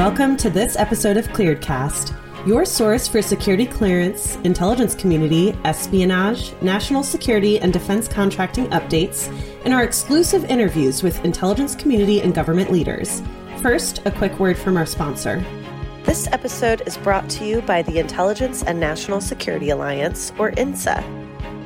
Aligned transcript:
Welcome 0.00 0.38
to 0.38 0.48
this 0.48 0.76
episode 0.76 1.18
of 1.18 1.28
ClearedCast, 1.28 2.46
your 2.46 2.64
source 2.64 3.06
for 3.06 3.20
security 3.20 3.66
clearance, 3.66 4.36
intelligence 4.36 4.94
community, 4.94 5.54
espionage, 5.66 6.54
national 6.62 7.02
security, 7.02 7.60
and 7.60 7.70
defense 7.70 8.08
contracting 8.08 8.66
updates, 8.68 9.28
and 9.66 9.74
our 9.74 9.84
exclusive 9.84 10.46
interviews 10.46 11.02
with 11.02 11.22
intelligence 11.22 11.74
community 11.74 12.22
and 12.22 12.34
government 12.34 12.72
leaders. 12.72 13.22
First, 13.60 14.00
a 14.06 14.10
quick 14.10 14.40
word 14.40 14.56
from 14.56 14.78
our 14.78 14.86
sponsor. 14.86 15.44
This 16.04 16.26
episode 16.28 16.80
is 16.86 16.96
brought 16.96 17.28
to 17.32 17.44
you 17.44 17.60
by 17.60 17.82
the 17.82 17.98
Intelligence 17.98 18.62
and 18.62 18.80
National 18.80 19.20
Security 19.20 19.68
Alliance, 19.68 20.32
or 20.38 20.52
INSA. 20.52 21.04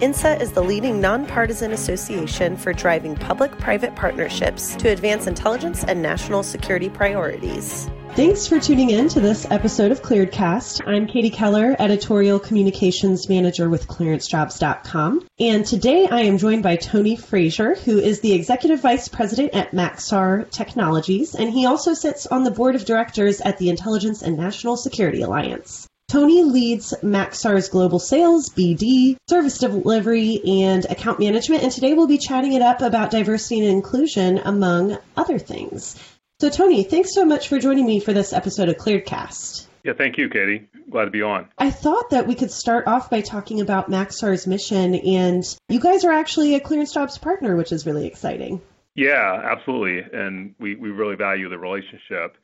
INSA 0.01 0.41
is 0.41 0.51
the 0.51 0.61
leading 0.61 1.01
nonpartisan 1.01 1.71
association 1.71 2.57
for 2.57 2.73
driving 2.73 3.15
public 3.15 3.57
private 3.59 3.95
partnerships 3.95 4.75
to 4.75 4.89
advance 4.89 5.29
intelligence 5.29 5.85
and 5.85 6.03
national 6.03 6.43
security 6.43 6.91
priorities. 6.91 7.89
Thanks 8.17 8.47
for 8.47 8.61
tuning 8.61 8.91
in 8.91 9.09
to 9.09 9.19
this 9.19 9.45
episode 9.51 9.91
of 9.91 10.01
ClearedCast. 10.01 10.87
I'm 10.87 11.09
Katie 11.09 11.31
Keller, 11.31 11.75
Editorial 11.81 12.39
Communications 12.39 13.29
Manager 13.29 13.69
with 13.69 13.89
ClearanceJobs.com. 13.89 15.27
And 15.41 15.67
today 15.67 16.07
I 16.09 16.21
am 16.21 16.39
joined 16.39 16.63
by 16.63 16.77
Tony 16.77 17.17
Frazier, 17.17 17.75
who 17.75 17.99
is 17.99 18.21
the 18.21 18.33
Executive 18.33 18.81
Vice 18.81 19.09
President 19.09 19.53
at 19.53 19.73
Maxar 19.73 20.49
Technologies, 20.49 21.35
and 21.35 21.51
he 21.51 21.67
also 21.67 21.93
sits 21.93 22.29
on 22.29 22.45
the 22.45 22.53
Board 22.53 22.77
of 22.77 22.85
Directors 22.85 23.41
at 23.41 23.59
the 23.59 23.69
Intelligence 23.69 24.23
and 24.23 24.37
National 24.37 24.77
Security 24.77 25.23
Alliance. 25.23 25.89
Tony 26.07 26.45
leads 26.45 26.95
Maxar's 27.03 27.69
global 27.69 27.99
sales, 27.99 28.49
BD, 28.49 29.17
service 29.29 29.59
delivery, 29.59 30.41
and 30.63 30.85
account 30.85 31.19
management, 31.19 31.65
and 31.65 31.73
today 31.73 31.95
we'll 31.95 32.07
be 32.07 32.19
chatting 32.19 32.53
it 32.53 32.63
up 32.63 32.81
about 32.81 33.11
diversity 33.11 33.59
and 33.59 33.69
inclusion, 33.69 34.39
among 34.45 34.99
other 35.17 35.41
things. 35.41 35.97
So, 36.45 36.51
Tony, 36.51 36.83
thanks 36.83 37.15
so 37.15 37.25
much 37.25 37.49
for 37.49 37.59
joining 37.59 37.87
me 37.87 38.01
for 38.01 38.13
this 38.13 38.35
episode 38.35 38.69
of 38.69 38.77
ClearedCast. 38.77 39.67
Yeah, 39.83 39.95
thank 39.97 40.19
you, 40.19 40.29
Katie. 40.29 40.69
Glad 40.91 41.07
to 41.07 41.11
be 41.11 41.23
on. 41.23 41.49
I 41.57 41.71
thought 41.71 42.11
that 42.11 42.27
we 42.27 42.35
could 42.35 42.51
start 42.51 42.87
off 42.87 43.09
by 43.09 43.23
talking 43.23 43.63
about 43.63 43.91
Maxar's 43.91 44.47
mission, 44.47 44.95
and 44.95 45.43
you 45.71 45.81
guys 45.81 46.05
are 46.05 46.13
actually 46.13 46.55
a 46.55 46.61
ClearanceJobs 46.61 47.23
partner, 47.23 47.57
which 47.57 47.73
is 47.73 47.87
really 47.87 48.07
exciting. 48.07 48.61
Yeah, 48.95 49.41
absolutely, 49.43 50.03
and 50.13 50.55
we, 50.61 50.75
we 50.75 50.91
really 50.91 51.17
value 51.17 51.49
the 51.49 51.57
relationship. 51.57 52.37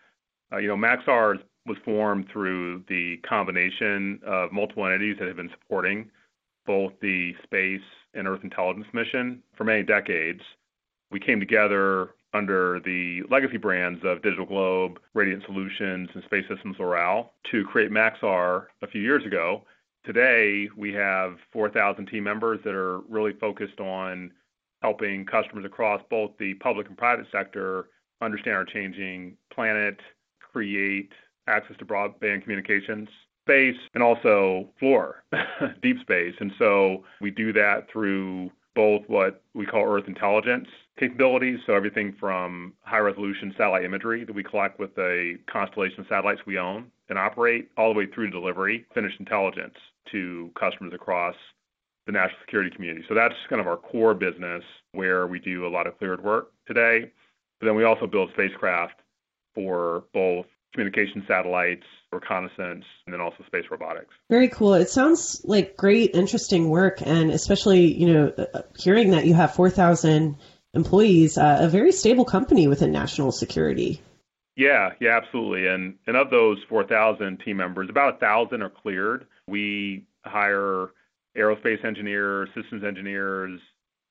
Uh, 0.51 0.57
you 0.57 0.69
know, 0.69 0.77
Maxar 0.77 1.35
was 1.67 1.77
formed 1.85 2.27
through 2.33 2.85
the 2.89 3.19
combination 3.19 4.19
of 4.25 4.51
multiple 4.51 4.87
entities 4.87 5.17
that 5.19 5.29
have 5.29 5.37
been 5.37 5.51
supporting 5.61 6.11
both 6.65 6.95
the 7.03 7.35
space 7.43 7.85
and 8.15 8.27
Earth 8.27 8.45
intelligence 8.45 8.87
mission 8.95 9.43
for 9.59 9.65
many 9.65 9.83
decades. 9.83 10.41
We 11.11 11.21
came 11.21 11.39
together 11.39 12.15
under 12.33 12.81
the 12.81 13.23
legacy 13.31 13.57
brands 13.57 14.01
of 14.05 14.23
Digital 14.23 14.47
Globe, 14.47 15.01
Radiant 15.15 15.45
Solutions, 15.45 16.09
and 16.15 16.23
Space 16.25 16.45
Systems 16.49 16.77
Loral 16.77 17.31
to 17.51 17.65
create 17.65 17.91
Maxar 17.91 18.67
a 18.83 18.87
few 18.87 19.01
years 19.01 19.25
ago. 19.25 19.65
Today, 20.05 20.69
we 20.77 20.93
have 20.93 21.37
4,000 21.53 22.07
team 22.07 22.25
members 22.25 22.61
that 22.65 22.75
are 22.75 23.01
really 23.01 23.33
focused 23.35 23.81
on 23.81 24.33
helping 24.83 25.27
customers 25.27 25.65
across 25.65 26.01
both 26.09 26.31
the 26.39 26.55
public 26.55 26.89
and 26.89 26.97
private 26.97 27.27
sector 27.31 27.89
understand 28.23 28.57
our 28.57 28.65
changing 28.65 29.37
planet, 29.53 29.99
create 30.41 31.13
access 31.49 31.77
to 31.79 31.85
broadband 31.85 32.43
communications, 32.43 33.09
space, 33.45 33.77
and 33.95 34.03
also 34.03 34.69
floor, 34.79 35.25
deep 35.83 35.99
space. 36.01 36.35
And 36.41 36.53
so 36.59 37.05
we 37.21 37.31
do 37.31 37.53
that 37.53 37.91
through 37.93 38.51
both 38.75 39.03
what 39.09 39.43
we 39.55 39.67
call 39.67 39.85
Earth 39.85 40.07
intelligence 40.07 40.69
capabilities, 40.99 41.59
so 41.67 41.75
everything 41.75 42.15
from 42.21 42.75
high 42.83 42.99
resolution 42.99 43.55
satellite 43.57 43.85
imagery 43.85 44.25
that 44.25 44.35
we 44.35 44.43
collect 44.43 44.79
with 44.79 44.95
the 44.95 45.39
constellation 45.51 46.01
of 46.01 46.07
satellites 46.09 46.43
we 46.47 46.59
own 46.59 46.91
and 47.09 47.19
operate, 47.19 47.71
all 47.77 47.93
the 47.93 47.99
way 47.99 48.07
through 48.07 48.27
to 48.27 48.33
delivery, 48.33 48.85
finished 48.95 49.19
intelligence 49.19 49.75
to 50.13 50.51
customers 50.59 50.93
across 50.95 51.35
the 52.07 52.13
national 52.13 52.39
security 52.41 52.71
community. 52.71 53.05
So 53.09 53.15
that's 53.15 53.35
kind 53.49 53.61
of 53.61 53.67
our 53.67 53.77
core 53.77 54.15
business 54.15 54.63
where 54.93 55.27
we 55.27 55.39
do 55.39 55.67
a 55.67 55.69
lot 55.69 55.87
of 55.87 55.99
cleared 55.99 56.23
work 56.23 56.53
today. 56.67 57.11
But 57.59 57.67
then 57.67 57.77
we 57.77 57.85
also 57.85 58.07
build 58.07 58.31
spacecraft 58.33 59.01
for 59.55 60.05
both 60.13 60.47
communication 60.73 61.25
satellites, 61.27 61.85
reconnaissance, 62.13 62.85
and 63.07 63.13
then 63.13 63.21
also 63.21 63.45
space 63.47 63.65
robotics. 63.71 64.15
Very 64.29 64.49
cool. 64.49 64.75
It 64.75 64.89
sounds 64.89 65.43
like 65.45 65.77
great, 65.77 66.15
interesting 66.15 66.69
work, 66.69 67.01
and 67.05 67.31
especially 67.31 67.93
you 67.93 68.13
know 68.13 68.33
uh, 68.55 68.63
hearing 68.79 69.11
that 69.11 69.27
you 69.27 69.35
have 69.35 69.55
four 69.55 69.71
thousand 69.71 70.37
employees, 70.75 71.37
uh, 71.37 71.59
a 71.61 71.69
very 71.69 71.93
stable 71.93 72.25
company 72.25 72.69
within 72.69 72.93
national 72.93 73.33
security. 73.33 74.01
Yeah, 74.57 74.91
yeah, 75.01 75.17
absolutely. 75.17 75.67
And 75.67 75.95
and 76.07 76.17
of 76.17 76.31
those 76.31 76.59
four 76.69 76.85
thousand 76.85 77.41
team 77.45 77.57
members, 77.57 77.89
about 77.89 78.17
a 78.17 78.19
thousand 78.19 78.63
are 78.63 78.71
cleared. 78.71 79.27
We 79.47 80.07
hire 80.25 80.91
aerospace 81.37 81.85
engineers, 81.85 82.49
systems 82.55 82.85
engineers, 82.85 83.61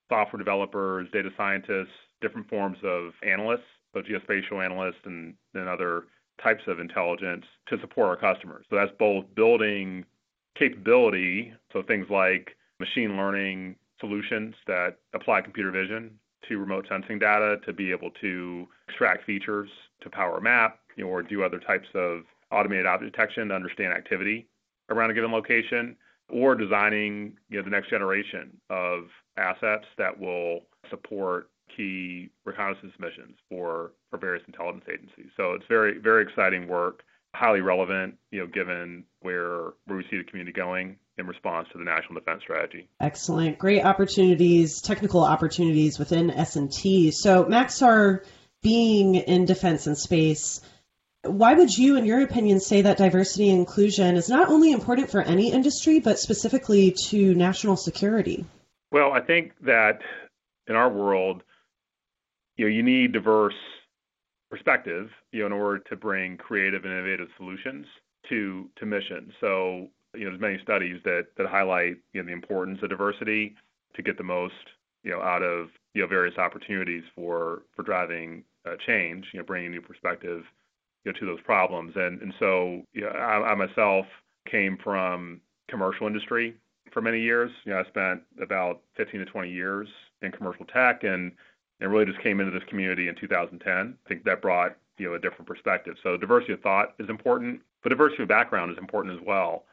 software 0.08 0.38
developers, 0.38 1.08
data 1.12 1.30
scientists, 1.36 1.94
different 2.20 2.48
forms 2.48 2.78
of 2.84 3.12
analysts, 3.26 3.60
both 3.94 4.04
geospatial 4.06 4.64
analysts 4.64 5.00
and, 5.04 5.34
and 5.54 5.68
other 5.68 6.04
types 6.42 6.64
of 6.66 6.80
intelligence 6.80 7.44
to 7.68 7.80
support 7.80 8.08
our 8.08 8.16
customers. 8.16 8.64
So 8.70 8.76
that's 8.76 8.92
both 8.98 9.24
building 9.34 10.04
capability, 10.58 11.52
so 11.72 11.82
things 11.82 12.06
like 12.10 12.56
machine 12.78 13.16
learning 13.16 13.76
solutions 14.00 14.54
that 14.66 14.96
apply 15.14 15.42
computer 15.42 15.70
vision 15.70 16.18
to 16.48 16.58
remote 16.58 16.86
sensing 16.88 17.18
data 17.18 17.58
to 17.66 17.72
be 17.72 17.90
able 17.90 18.10
to 18.20 18.66
extract 18.88 19.24
features 19.24 19.68
to 20.00 20.10
power 20.10 20.38
a 20.38 20.40
map 20.40 20.80
you 20.96 21.04
know, 21.04 21.10
or 21.10 21.22
do 21.22 21.42
other 21.42 21.58
types 21.58 21.88
of 21.94 22.22
automated 22.50 22.86
object 22.86 23.12
detection 23.12 23.48
to 23.48 23.54
understand 23.54 23.92
activity 23.92 24.46
around 24.88 25.10
a 25.10 25.14
given 25.14 25.30
location, 25.30 25.96
or 26.28 26.54
designing 26.54 27.36
you 27.48 27.58
know, 27.58 27.62
the 27.62 27.70
next 27.70 27.90
generation 27.90 28.50
of 28.70 29.04
assets 29.36 29.84
that 29.98 30.18
will 30.18 30.60
support 30.88 31.48
key 31.76 32.30
reconnaissance 32.44 32.92
missions 32.98 33.36
for, 33.48 33.92
for 34.10 34.18
various 34.18 34.44
intelligence 34.46 34.84
agencies. 34.92 35.30
So 35.36 35.52
it's 35.52 35.64
very, 35.68 35.98
very 35.98 36.22
exciting 36.22 36.68
work, 36.68 37.02
highly 37.34 37.60
relevant, 37.60 38.16
you 38.30 38.40
know, 38.40 38.46
given 38.46 39.04
where, 39.20 39.72
where 39.86 39.98
we 39.98 40.04
see 40.10 40.18
the 40.18 40.24
community 40.24 40.52
going 40.52 40.96
in 41.18 41.26
response 41.26 41.68
to 41.72 41.78
the 41.78 41.84
national 41.84 42.14
defense 42.14 42.42
strategy. 42.42 42.88
Excellent. 43.00 43.58
Great 43.58 43.84
opportunities, 43.84 44.80
technical 44.80 45.22
opportunities 45.22 45.98
within 45.98 46.30
S&T. 46.30 47.10
So 47.12 47.44
Maxar 47.44 48.24
being 48.62 49.14
in 49.14 49.44
defense 49.44 49.86
and 49.86 49.96
space, 49.96 50.60
why 51.22 51.54
would 51.54 51.76
you, 51.76 51.96
in 51.96 52.06
your 52.06 52.22
opinion, 52.22 52.60
say 52.60 52.82
that 52.82 52.96
diversity 52.96 53.50
and 53.50 53.58
inclusion 53.58 54.16
is 54.16 54.28
not 54.28 54.48
only 54.48 54.72
important 54.72 55.10
for 55.10 55.20
any 55.20 55.52
industry, 55.52 56.00
but 56.00 56.18
specifically 56.18 56.94
to 57.08 57.34
national 57.34 57.76
security? 57.76 58.46
Well, 58.90 59.12
I 59.12 59.20
think 59.20 59.52
that 59.62 60.00
in 60.66 60.76
our 60.76 60.88
world, 60.88 61.42
you 62.60 62.66
know, 62.66 62.72
you 62.72 62.82
need 62.82 63.12
diverse 63.12 63.54
perspective, 64.50 65.08
you 65.32 65.40
know, 65.40 65.46
in 65.46 65.52
order 65.52 65.78
to 65.78 65.96
bring 65.96 66.36
creative 66.36 66.84
and 66.84 66.92
innovative 66.92 67.28
solutions 67.38 67.86
to 68.28 68.68
to 68.76 68.84
missions. 68.84 69.32
So, 69.40 69.88
you 70.14 70.24
know, 70.24 70.30
there's 70.30 70.40
many 70.42 70.58
studies 70.62 71.00
that 71.04 71.28
that 71.38 71.46
highlight 71.46 71.96
you 72.12 72.20
know 72.20 72.26
the 72.26 72.34
importance 72.34 72.80
of 72.82 72.90
diversity 72.90 73.56
to 73.94 74.02
get 74.02 74.18
the 74.18 74.24
most 74.24 74.52
you 75.04 75.10
know 75.10 75.22
out 75.22 75.42
of 75.42 75.68
you 75.94 76.02
know 76.02 76.06
various 76.06 76.36
opportunities 76.36 77.02
for 77.14 77.62
for 77.74 77.82
driving 77.82 78.44
uh, 78.66 78.76
change, 78.86 79.28
you 79.32 79.40
know, 79.40 79.46
bringing 79.46 79.70
new 79.70 79.80
perspective 79.80 80.42
you 81.06 81.12
know 81.12 81.18
to 81.18 81.24
those 81.24 81.40
problems. 81.40 81.94
And 81.96 82.20
and 82.20 82.34
so, 82.38 82.82
you 82.92 83.00
know, 83.00 83.08
I, 83.08 83.52
I 83.52 83.54
myself 83.54 84.04
came 84.50 84.76
from 84.84 85.40
commercial 85.70 86.06
industry 86.06 86.56
for 86.92 87.00
many 87.00 87.22
years. 87.22 87.50
You 87.64 87.72
know, 87.72 87.78
I 87.78 87.84
spent 87.88 88.20
about 88.38 88.82
15 88.98 89.20
to 89.20 89.24
20 89.24 89.50
years 89.50 89.88
in 90.20 90.30
commercial 90.30 90.66
tech 90.66 91.04
and 91.04 91.32
and 91.80 91.90
really 91.90 92.04
just 92.04 92.22
came 92.22 92.40
into 92.40 92.52
this 92.52 92.68
community 92.68 93.08
in 93.08 93.14
2010. 93.14 93.96
I 94.04 94.08
think 94.08 94.24
that 94.24 94.42
brought 94.42 94.76
you 94.98 95.08
know 95.08 95.14
a 95.14 95.18
different 95.18 95.46
perspective. 95.46 95.96
So 96.02 96.16
diversity 96.16 96.52
of 96.52 96.60
thought 96.60 96.94
is 96.98 97.08
important, 97.08 97.60
but 97.82 97.88
diversity 97.88 98.22
of 98.22 98.28
background 98.28 98.70
is 98.72 98.78
important 98.78 99.18
as 99.18 99.26
well. 99.26 99.64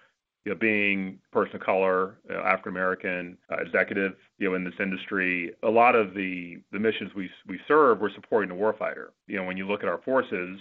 You 0.46 0.54
know, 0.54 0.60
being 0.60 1.20
person 1.34 1.58
of 1.58 1.62
color, 1.62 2.16
you 2.30 2.36
know, 2.36 2.42
African 2.42 2.72
American, 2.72 3.38
uh, 3.52 3.58
executive, 3.58 4.14
you 4.38 4.50
know, 4.50 4.56
in 4.56 4.64
this 4.64 4.76
industry, 4.80 5.52
a 5.64 5.70
lot 5.70 5.96
of 5.96 6.14
the 6.14 6.60
the 6.72 6.80
missions 6.80 7.12
we 7.16 7.30
we 7.48 7.60
serve, 7.68 8.00
we're 8.00 8.14
supporting 8.14 8.50
the 8.50 8.56
warfighter. 8.56 9.10
You 9.28 9.38
know, 9.38 9.44
when 9.44 9.58
you 9.58 9.68
look 9.68 9.84
at 9.84 9.90
our 9.90 10.00
forces, 10.00 10.58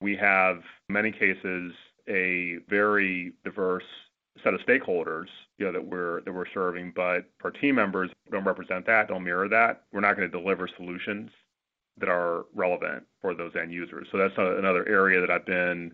we 0.00 0.16
have 0.16 0.56
in 0.88 0.94
many 0.94 1.12
cases 1.12 1.72
a 2.08 2.56
very 2.68 3.32
diverse 3.44 3.84
set 4.42 4.54
of 4.54 4.60
stakeholders, 4.60 5.26
you 5.58 5.66
know, 5.66 5.72
that 5.72 5.84
we're 5.84 6.22
that 6.22 6.32
we're 6.32 6.48
serving, 6.52 6.92
but 6.94 7.24
our 7.44 7.50
team 7.50 7.74
members 7.74 8.10
don't 8.30 8.44
represent 8.44 8.86
that, 8.86 9.08
don't 9.08 9.24
mirror 9.24 9.48
that. 9.48 9.84
We're 9.92 10.00
not 10.00 10.16
going 10.16 10.30
to 10.30 10.38
deliver 10.38 10.68
solutions 10.76 11.30
that 11.98 12.08
are 12.08 12.46
relevant 12.54 13.04
for 13.20 13.34
those 13.34 13.52
end 13.56 13.72
users. 13.72 14.06
So 14.12 14.18
that's 14.18 14.36
a, 14.38 14.56
another 14.56 14.86
area 14.88 15.20
that 15.20 15.30
I've 15.30 15.46
been 15.46 15.92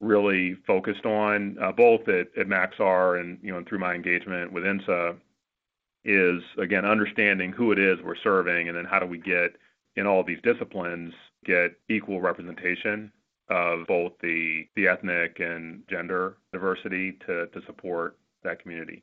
really 0.00 0.54
focused 0.66 1.04
on, 1.06 1.56
uh, 1.60 1.72
both 1.72 2.08
at, 2.08 2.28
at 2.36 2.46
Maxar 2.46 3.20
and 3.20 3.38
you 3.42 3.52
know 3.52 3.58
and 3.58 3.66
through 3.66 3.78
my 3.78 3.94
engagement 3.94 4.52
with 4.52 4.64
INSA, 4.64 5.16
is 6.04 6.42
again 6.58 6.84
understanding 6.84 7.52
who 7.52 7.72
it 7.72 7.78
is 7.78 7.98
we're 8.02 8.16
serving, 8.16 8.68
and 8.68 8.76
then 8.76 8.84
how 8.84 8.98
do 8.98 9.06
we 9.06 9.18
get 9.18 9.56
in 9.96 10.06
all 10.06 10.24
these 10.24 10.40
disciplines 10.42 11.12
get 11.44 11.72
equal 11.88 12.20
representation 12.20 13.12
of 13.48 13.86
both 13.86 14.12
the, 14.20 14.66
ethnic 14.76 15.40
and 15.40 15.82
gender 15.88 16.38
diversity 16.52 17.12
to, 17.26 17.46
to 17.48 17.62
support 17.66 18.18
that 18.42 18.60
community. 18.60 19.02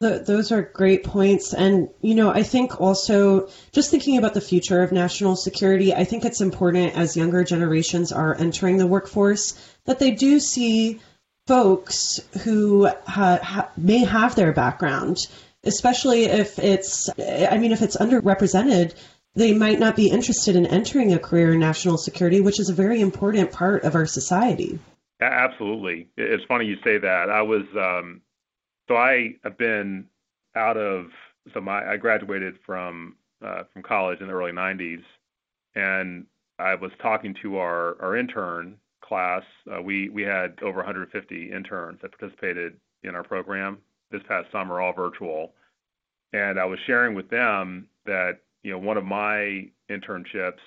Those 0.00 0.52
are 0.52 0.60
great 0.60 1.04
points. 1.04 1.54
And, 1.54 1.88
you 2.02 2.14
know, 2.14 2.28
I 2.28 2.42
think 2.42 2.80
also 2.80 3.48
just 3.72 3.90
thinking 3.90 4.18
about 4.18 4.34
the 4.34 4.40
future 4.40 4.82
of 4.82 4.92
national 4.92 5.36
security, 5.36 5.94
I 5.94 6.04
think 6.04 6.24
it's 6.24 6.42
important 6.42 6.94
as 6.94 7.16
younger 7.16 7.42
generations 7.42 8.12
are 8.12 8.36
entering 8.36 8.76
the 8.76 8.86
workforce 8.86 9.54
that 9.86 9.98
they 9.98 10.10
do 10.10 10.40
see 10.40 11.00
folks 11.46 12.20
who 12.42 12.86
ha- 13.06 13.38
ha- 13.42 13.70
may 13.78 13.98
have 13.98 14.34
their 14.34 14.52
background, 14.52 15.18
especially 15.62 16.24
if 16.24 16.58
it's, 16.58 17.08
I 17.18 17.56
mean, 17.56 17.72
if 17.72 17.80
it's 17.80 17.96
underrepresented, 17.96 18.94
they 19.34 19.52
might 19.52 19.80
not 19.80 19.96
be 19.96 20.08
interested 20.08 20.56
in 20.56 20.66
entering 20.66 21.12
a 21.12 21.18
career 21.18 21.52
in 21.52 21.60
national 21.60 21.98
security, 21.98 22.40
which 22.40 22.60
is 22.60 22.68
a 22.68 22.74
very 22.74 23.00
important 23.00 23.50
part 23.50 23.82
of 23.84 23.94
our 23.94 24.06
society. 24.06 24.78
Absolutely. 25.20 26.08
It's 26.16 26.44
funny 26.44 26.66
you 26.66 26.76
say 26.84 26.98
that. 26.98 27.30
I 27.30 27.42
was, 27.42 27.64
um, 27.76 28.20
so 28.88 28.96
I 28.96 29.34
have 29.42 29.58
been 29.58 30.06
out 30.54 30.76
of, 30.76 31.06
so 31.52 31.60
my, 31.60 31.84
I 31.92 31.96
graduated 31.96 32.56
from, 32.64 33.16
uh, 33.44 33.64
from 33.72 33.82
college 33.82 34.20
in 34.20 34.28
the 34.28 34.32
early 34.32 34.52
90s, 34.52 35.02
and 35.74 36.26
I 36.58 36.76
was 36.76 36.92
talking 37.02 37.34
to 37.42 37.58
our, 37.58 38.00
our 38.00 38.16
intern 38.16 38.76
class. 39.02 39.42
Uh, 39.70 39.82
we, 39.82 40.08
we 40.08 40.22
had 40.22 40.58
over 40.62 40.76
150 40.76 41.50
interns 41.52 41.98
that 42.02 42.16
participated 42.16 42.76
in 43.02 43.14
our 43.14 43.24
program 43.24 43.78
this 44.10 44.22
past 44.28 44.50
summer, 44.52 44.80
all 44.80 44.92
virtual. 44.92 45.52
And 46.32 46.58
I 46.58 46.64
was 46.64 46.78
sharing 46.86 47.14
with 47.14 47.28
them 47.30 47.88
that 48.06 48.38
you 48.64 48.72
know, 48.72 48.78
one 48.78 48.96
of 48.96 49.04
my 49.04 49.68
internships, 49.90 50.58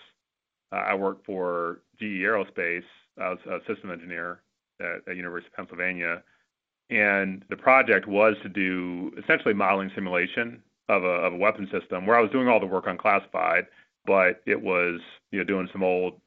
uh, 0.71 0.75
I 0.75 0.93
worked 0.93 1.25
for 1.25 1.81
GE 1.99 2.21
Aerospace. 2.21 2.83
I 3.19 3.29
was 3.29 3.39
a 3.49 3.59
system 3.67 3.91
engineer 3.91 4.41
at, 4.79 5.09
at 5.09 5.17
University 5.17 5.49
of 5.51 5.55
Pennsylvania, 5.55 6.21
and 6.89 7.43
the 7.49 7.57
project 7.57 8.07
was 8.07 8.35
to 8.43 8.49
do 8.49 9.11
essentially 9.21 9.53
modeling 9.53 9.91
simulation 9.95 10.61
of 10.87 11.03
a, 11.03 11.07
of 11.07 11.33
a 11.33 11.37
weapon 11.37 11.67
system, 11.71 12.05
where 12.05 12.17
I 12.17 12.21
was 12.21 12.31
doing 12.31 12.47
all 12.47 12.59
the 12.59 12.65
work 12.65 12.87
on 12.87 12.97
classified, 12.97 13.65
but 14.05 14.41
it 14.45 14.61
was 14.61 15.01
you 15.31 15.39
know 15.39 15.43
doing 15.43 15.67
some 15.71 15.83
old 15.83 16.21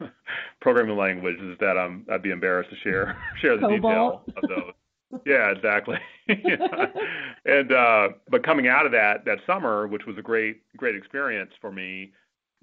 programming 0.60 0.96
languages 0.96 1.56
that 1.60 1.78
I'm 1.78 2.04
I'd 2.10 2.22
be 2.22 2.30
embarrassed 2.30 2.70
to 2.70 2.76
share 2.76 3.16
share 3.40 3.56
the 3.56 3.68
detail 3.68 4.24
of 4.36 4.48
those 4.48 4.72
yeah, 5.26 5.50
exactly. 5.50 5.98
and 6.28 7.72
uh, 7.72 8.08
but 8.28 8.44
coming 8.44 8.68
out 8.68 8.86
of 8.86 8.92
that 8.92 9.24
that 9.24 9.38
summer, 9.46 9.86
which 9.86 10.06
was 10.06 10.16
a 10.18 10.22
great 10.22 10.62
great 10.76 10.94
experience 10.94 11.52
for 11.60 11.70
me, 11.72 12.12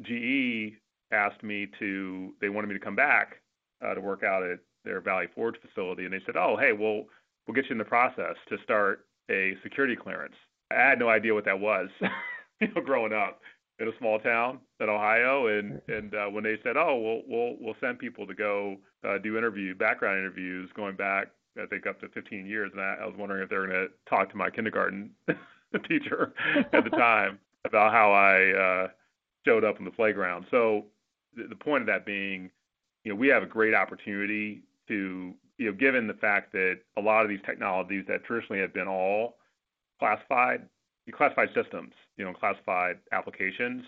GE 0.02 0.74
asked 1.12 1.44
me 1.44 1.68
to. 1.80 2.34
They 2.42 2.50
wanted 2.50 2.68
me 2.68 2.74
to 2.74 2.80
come 2.80 2.96
back 2.96 3.42
uh, 3.86 3.94
to 3.94 4.02
work 4.02 4.24
out 4.24 4.44
at 4.44 4.60
their 4.84 5.02
Valley 5.02 5.28
Forge 5.34 5.56
facility, 5.62 6.06
and 6.06 6.14
they 6.14 6.22
said, 6.26 6.36
"Oh, 6.38 6.58
hey, 6.60 6.74
we'll 6.74 7.06
we'll 7.48 7.56
get 7.56 7.66
you 7.66 7.74
in 7.74 7.78
the 7.78 7.86
process 7.86 8.36
to 8.50 8.58
start 8.64 9.06
a 9.30 9.56
security 9.64 9.96
clearance." 9.96 10.36
I 10.72 10.76
had 10.76 11.00
no 11.00 11.10
idea 11.10 11.34
what 11.34 11.46
that 11.46 11.60
was, 11.60 11.90
you 12.62 12.68
know, 12.74 12.82
growing 12.82 13.14
up 13.14 13.42
in 13.80 13.88
a 13.88 13.98
small 13.98 14.20
town 14.20 14.60
in 14.80 14.90
Ohio, 14.90 15.48
and 15.48 15.82
and 15.88 16.14
uh, 16.16 16.28
when 16.28 16.44
they 16.44 16.58
said, 16.64 16.78
"Oh, 16.78 16.98
we'll 16.98 17.22
we'll 17.28 17.58
we'll 17.60 17.76
send 17.82 18.00
people 18.00 18.26
to 18.28 18.34
go 18.34 18.78
uh, 19.08 19.18
do 19.18 19.38
interview 19.38 19.76
background 19.76 20.20
interviews 20.20 20.70
going 20.76 20.96
back 20.96 21.28
I 21.62 21.66
think 21.66 21.86
up 21.86 22.00
to 22.02 22.10
15 22.10 22.46
years, 22.46 22.72
and 22.74 22.82
I, 22.82 22.98
I 23.02 23.06
was 23.06 23.16
wondering 23.18 23.44
if 23.44 23.50
they 23.50 23.58
were 23.58 23.68
going 23.68 23.88
to 23.88 24.10
talk 24.10 24.30
to 24.32 24.38
my 24.38 24.50
kindergarten 24.50 25.12
teacher 25.88 26.34
at 26.72 26.84
the 26.84 26.90
time 26.98 27.40
about 27.66 27.92
how 27.92 28.12
I 28.12 28.52
uh, 28.52 28.88
showed 29.46 29.64
up 29.64 29.80
in 29.80 29.86
the 29.86 29.92
playground. 29.92 30.46
So 30.50 30.86
the, 31.36 31.48
the 31.48 31.56
point 31.56 31.82
of 31.82 31.88
that 31.88 32.06
being, 32.06 32.50
you 33.04 33.12
know, 33.12 33.16
we 33.16 33.28
have 33.28 33.44
a 33.44 33.48
great 33.48 33.74
opportunity 33.74 34.64
to, 34.88 35.34
you 35.58 35.66
know, 35.66 35.74
given 35.74 36.08
the 36.08 36.14
fact 36.14 36.52
that 36.54 36.80
a 36.98 37.02
lot 37.02 37.24
of 37.24 37.30
these 37.30 37.42
technologies 37.46 38.06
that 38.08 38.24
traditionally 38.24 38.62
have 38.62 38.74
been 38.74 38.88
all 38.88 39.38
classified, 40.00 40.68
classified 41.12 41.50
systems, 41.54 41.94
you 42.18 42.24
know, 42.24 42.34
classified 42.34 42.98
applications, 43.12 43.84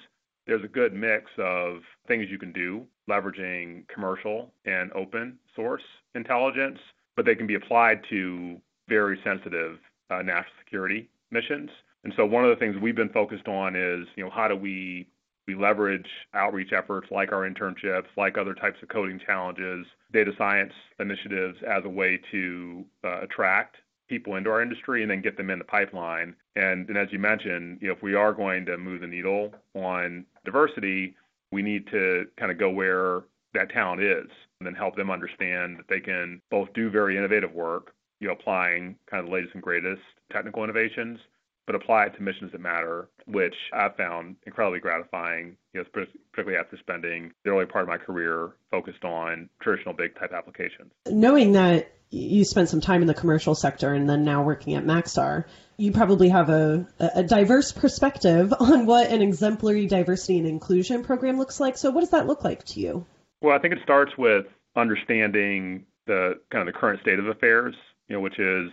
there's 0.45 0.63
a 0.63 0.67
good 0.67 0.93
mix 0.93 1.31
of 1.37 1.77
things 2.07 2.27
you 2.29 2.37
can 2.37 2.51
do 2.51 2.85
leveraging 3.09 3.87
commercial 3.87 4.51
and 4.65 4.91
open 4.93 5.37
source 5.55 5.83
intelligence 6.15 6.79
but 7.15 7.25
they 7.25 7.35
can 7.35 7.47
be 7.47 7.55
applied 7.55 8.01
to 8.09 8.59
very 8.89 9.19
sensitive 9.23 9.77
uh, 10.09 10.21
national 10.21 10.53
security 10.63 11.09
missions. 11.31 11.69
And 12.03 12.13
so 12.17 12.25
one 12.25 12.43
of 12.43 12.49
the 12.49 12.55
things 12.57 12.75
we've 12.81 12.95
been 12.95 13.09
focused 13.09 13.47
on 13.47 13.75
is, 13.75 14.07
you 14.15 14.23
know, 14.23 14.29
how 14.29 14.47
do 14.47 14.55
we 14.55 15.07
we 15.47 15.55
leverage 15.55 16.07
outreach 16.33 16.71
efforts 16.71 17.09
like 17.11 17.33
our 17.33 17.49
internships, 17.49 18.05
like 18.15 18.37
other 18.37 18.53
types 18.53 18.77
of 18.81 18.87
coding 18.87 19.19
challenges, 19.25 19.85
data 20.13 20.31
science 20.37 20.71
initiatives 20.99 21.57
as 21.67 21.83
a 21.83 21.89
way 21.89 22.19
to 22.31 22.85
uh, 23.03 23.21
attract 23.21 23.75
people 24.07 24.35
into 24.35 24.49
our 24.49 24.61
industry 24.61 25.01
and 25.01 25.11
then 25.11 25.21
get 25.21 25.35
them 25.35 25.49
in 25.49 25.59
the 25.59 25.65
pipeline. 25.65 26.33
And, 26.55 26.87
and 26.87 26.97
as 26.97 27.09
you 27.11 27.19
mentioned, 27.19 27.79
you 27.81 27.87
know, 27.87 27.93
if 27.93 28.01
we 28.01 28.15
are 28.15 28.31
going 28.31 28.65
to 28.67 28.77
move 28.77 29.01
the 29.01 29.07
needle 29.07 29.53
on 29.73 30.25
diversity, 30.45 31.15
we 31.51 31.61
need 31.61 31.87
to 31.87 32.25
kind 32.37 32.51
of 32.51 32.57
go 32.57 32.69
where 32.69 33.23
that 33.53 33.69
talent 33.69 34.01
is 34.01 34.27
and 34.63 34.67
then 34.73 34.79
help 34.79 34.95
them 34.95 35.11
understand 35.11 35.77
that 35.77 35.89
they 35.89 35.99
can 35.99 36.41
both 36.49 36.71
do 36.73 36.89
very 36.89 37.17
innovative 37.17 37.51
work, 37.51 37.93
you 38.21 38.27
know, 38.27 38.33
applying 38.33 38.95
kind 39.11 39.19
of 39.19 39.25
the 39.25 39.31
latest 39.33 39.53
and 39.53 39.61
greatest 39.61 40.01
technical 40.31 40.63
innovations, 40.63 41.19
but 41.65 41.75
apply 41.75 42.05
it 42.05 42.15
to 42.15 42.21
missions 42.21 42.53
that 42.53 42.61
matter, 42.61 43.09
which 43.25 43.55
I've 43.73 43.97
found 43.97 44.37
incredibly 44.45 44.79
gratifying, 44.79 45.57
you 45.73 45.81
know, 45.81 46.05
particularly 46.31 46.57
after 46.57 46.77
spending 46.77 47.33
the 47.43 47.51
early 47.51 47.65
part 47.65 47.83
of 47.83 47.89
my 47.89 47.97
career 47.97 48.51
focused 48.71 49.03
on 49.03 49.49
traditional 49.61 49.93
big 49.93 50.17
type 50.17 50.31
applications. 50.31 50.93
Knowing 51.07 51.51
that 51.53 51.91
you 52.09 52.45
spent 52.45 52.69
some 52.69 52.79
time 52.79 53.01
in 53.01 53.07
the 53.07 53.13
commercial 53.13 53.55
sector 53.55 53.93
and 53.93 54.09
then 54.09 54.23
now 54.23 54.43
working 54.43 54.75
at 54.75 54.85
Maxar, 54.85 55.43
you 55.75 55.91
probably 55.91 56.29
have 56.29 56.49
a, 56.49 56.87
a 56.99 57.23
diverse 57.23 57.73
perspective 57.73 58.53
on 58.57 58.85
what 58.85 59.09
an 59.09 59.21
exemplary 59.21 59.87
diversity 59.87 60.37
and 60.37 60.47
inclusion 60.47 61.03
program 61.03 61.37
looks 61.37 61.59
like. 61.59 61.77
So, 61.77 61.91
what 61.91 61.99
does 62.01 62.11
that 62.11 62.27
look 62.27 62.45
like 62.45 62.63
to 62.65 62.79
you? 62.79 63.05
Well, 63.43 63.53
I 63.53 63.59
think 63.59 63.73
it 63.73 63.79
starts 63.83 64.13
with 64.17 64.45
understanding 64.77 65.85
the 66.07 66.39
kind 66.49 66.67
of 66.67 66.73
the 66.73 66.79
current 66.79 67.01
state 67.01 67.19
of 67.19 67.27
affairs, 67.27 67.75
you 68.07 68.15
know, 68.15 68.21
which 68.21 68.39
is 68.39 68.71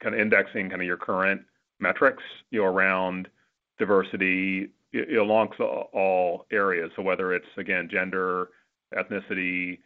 kind 0.00 0.14
of 0.14 0.20
indexing 0.20 0.70
kind 0.70 0.80
of 0.80 0.86
your 0.86 0.96
current 0.96 1.42
metrics, 1.80 2.22
you 2.52 2.60
know, 2.60 2.66
around 2.66 3.26
diversity 3.76 4.70
along 5.18 5.48
all 5.92 6.46
areas. 6.52 6.92
So 6.94 7.02
whether 7.02 7.34
it's 7.34 7.48
again 7.56 7.88
gender, 7.90 8.50
ethnicity, 8.96 9.80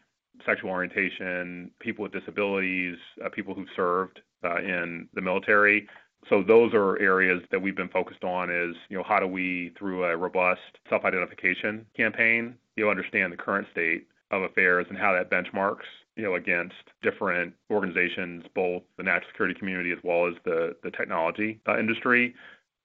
sexual 0.45 0.71
orientation, 0.71 1.71
people 1.81 2.03
with 2.03 2.13
disabilities, 2.13 2.99
uh, 3.25 3.31
people 3.31 3.55
who've 3.55 3.67
served 3.75 4.21
uh, 4.45 4.59
in 4.59 5.09
the 5.15 5.23
military. 5.23 5.89
So 6.29 6.43
those 6.43 6.73
are 6.73 6.99
areas 7.01 7.43
that 7.51 7.61
we've 7.61 7.77
been 7.77 7.89
focused 7.89 8.25
on. 8.25 8.51
Is 8.51 8.77
you 8.89 8.97
know 8.97 9.05
how 9.05 9.19
do 9.19 9.27
we 9.27 9.73
through 9.79 10.05
a 10.05 10.17
robust 10.17 10.61
self-identification 10.89 11.87
campaign 11.97 12.57
you 12.77 12.85
know, 12.85 12.91
understand 12.91 13.33
the 13.33 13.37
current 13.37 13.67
state 13.71 14.07
of 14.31 14.43
affairs 14.43 14.87
and 14.89 14.99
how 14.99 15.13
that 15.13 15.31
benchmarks, 15.31 15.85
you 16.17 16.23
know, 16.23 16.35
against 16.35 16.75
different 17.03 17.53
organizations, 17.71 18.45
both 18.55 18.83
the 18.97 19.03
national 19.03 19.29
security 19.31 19.59
community 19.59 19.93
as 19.93 19.99
well 20.03 20.27
as 20.27 20.35
the, 20.45 20.75
technology 20.97 21.61
uh, 21.69 21.79
industry. 21.79 22.35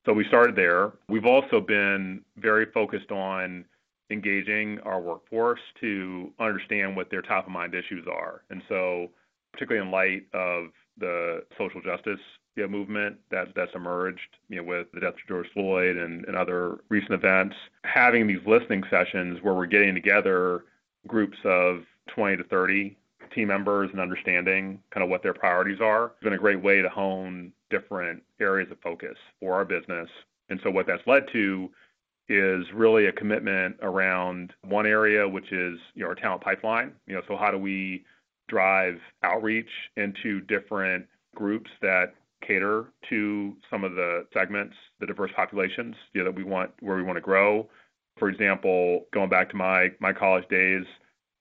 So 0.05 0.13
we 0.13 0.25
started 0.25 0.55
there. 0.55 0.93
We've 1.09 1.25
also 1.25 1.59
been 1.59 2.21
very 2.37 2.65
focused 2.65 3.11
on 3.11 3.65
engaging 4.09 4.79
our 4.85 5.01
workforce 5.01 5.59
to 5.81 6.31
understand 6.39 6.95
what 6.95 7.09
their 7.09 7.21
top 7.21 7.45
of 7.45 7.51
mind 7.51 7.75
issues 7.75 8.07
are. 8.07 8.43
And 8.49 8.61
so, 8.69 9.09
particularly 9.51 9.85
in 9.85 9.91
light 9.91 10.27
of 10.33 10.67
the 10.97 11.43
social 11.57 11.81
justice 11.81 12.19
you 12.57 12.63
know, 12.63 12.69
movement 12.69 13.17
that, 13.29 13.49
that's 13.55 13.73
emerged 13.75 14.37
you 14.49 14.57
know, 14.57 14.63
with 14.63 14.87
the 14.93 14.99
death 14.99 15.13
of 15.13 15.27
George 15.27 15.47
Floyd 15.53 15.95
and, 15.95 16.25
and 16.25 16.35
other 16.35 16.79
recent 16.89 17.13
events, 17.13 17.55
having 17.83 18.27
these 18.27 18.41
listening 18.45 18.83
sessions 18.89 19.39
where 19.43 19.53
we're 19.53 19.67
getting 19.67 19.93
together 19.93 20.65
groups 21.07 21.37
of 21.45 21.83
20 22.07 22.37
to 22.37 22.43
30 22.43 22.97
team 23.33 23.47
members 23.47 23.89
and 23.91 24.01
understanding 24.01 24.79
kind 24.89 25.03
of 25.03 25.09
what 25.09 25.21
their 25.21 25.33
priorities 25.33 25.79
are 25.79 26.07
has 26.07 26.23
been 26.23 26.33
a 26.33 26.37
great 26.37 26.61
way 26.61 26.81
to 26.81 26.89
hone 26.89 27.51
different 27.69 28.23
areas 28.39 28.69
of 28.71 28.79
focus 28.81 29.17
for 29.39 29.53
our 29.53 29.65
business. 29.65 30.09
And 30.49 30.59
so 30.63 30.71
what 30.71 30.87
that's 30.87 31.05
led 31.05 31.27
to 31.33 31.69
is 32.29 32.65
really 32.73 33.05
a 33.05 33.11
commitment 33.11 33.77
around 33.81 34.53
one 34.63 34.87
area, 34.87 35.27
which 35.27 35.51
is 35.51 35.79
you 35.93 36.03
know, 36.03 36.07
our 36.07 36.15
talent 36.15 36.41
pipeline. 36.41 36.93
You 37.05 37.15
know, 37.15 37.21
so 37.27 37.37
how 37.37 37.51
do 37.51 37.57
we 37.57 38.03
drive 38.49 38.99
outreach 39.23 39.69
into 39.95 40.41
different 40.41 41.05
groups 41.35 41.69
that 41.81 42.13
cater 42.45 42.85
to 43.09 43.55
some 43.69 43.83
of 43.83 43.93
the 43.93 44.25
segments, 44.33 44.75
the 44.99 45.05
diverse 45.05 45.31
populations 45.35 45.95
that 46.13 46.33
we 46.33 46.43
want 46.43 46.71
where 46.79 46.97
we 46.97 47.03
want 47.03 47.17
to 47.17 47.21
grow. 47.21 47.67
For 48.17 48.29
example, 48.29 49.05
going 49.13 49.29
back 49.29 49.49
to 49.51 49.55
my 49.55 49.89
college 50.17 50.47
days, 50.49 50.85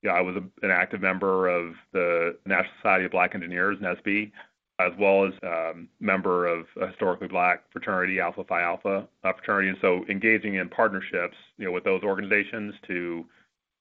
I 0.09 0.21
was 0.21 0.35
an 0.35 0.71
active 0.71 1.01
member 1.01 1.47
of 1.47 1.73
the 1.91 2.37
National 2.45 2.71
Society 2.81 3.05
of 3.05 3.11
Black 3.11 3.33
Engineers, 3.33 3.77
NSBE, 3.79 4.31
as 4.79 4.91
well 4.99 5.25
as 5.25 5.33
um, 5.43 5.89
member 5.99 6.45
of 6.45 6.67
a 6.79 6.87
historically 6.87 7.27
black 7.27 7.63
fraternity, 7.71 8.19
Alpha 8.19 8.43
Phi 8.43 8.61
Alpha 8.61 9.07
uh, 9.23 9.33
fraternity. 9.33 9.69
And 9.69 9.77
so 9.81 10.05
engaging 10.07 10.55
in 10.55 10.69
partnerships, 10.69 11.35
with 11.57 11.83
those 11.83 12.03
organizations 12.03 12.75
to 12.87 13.25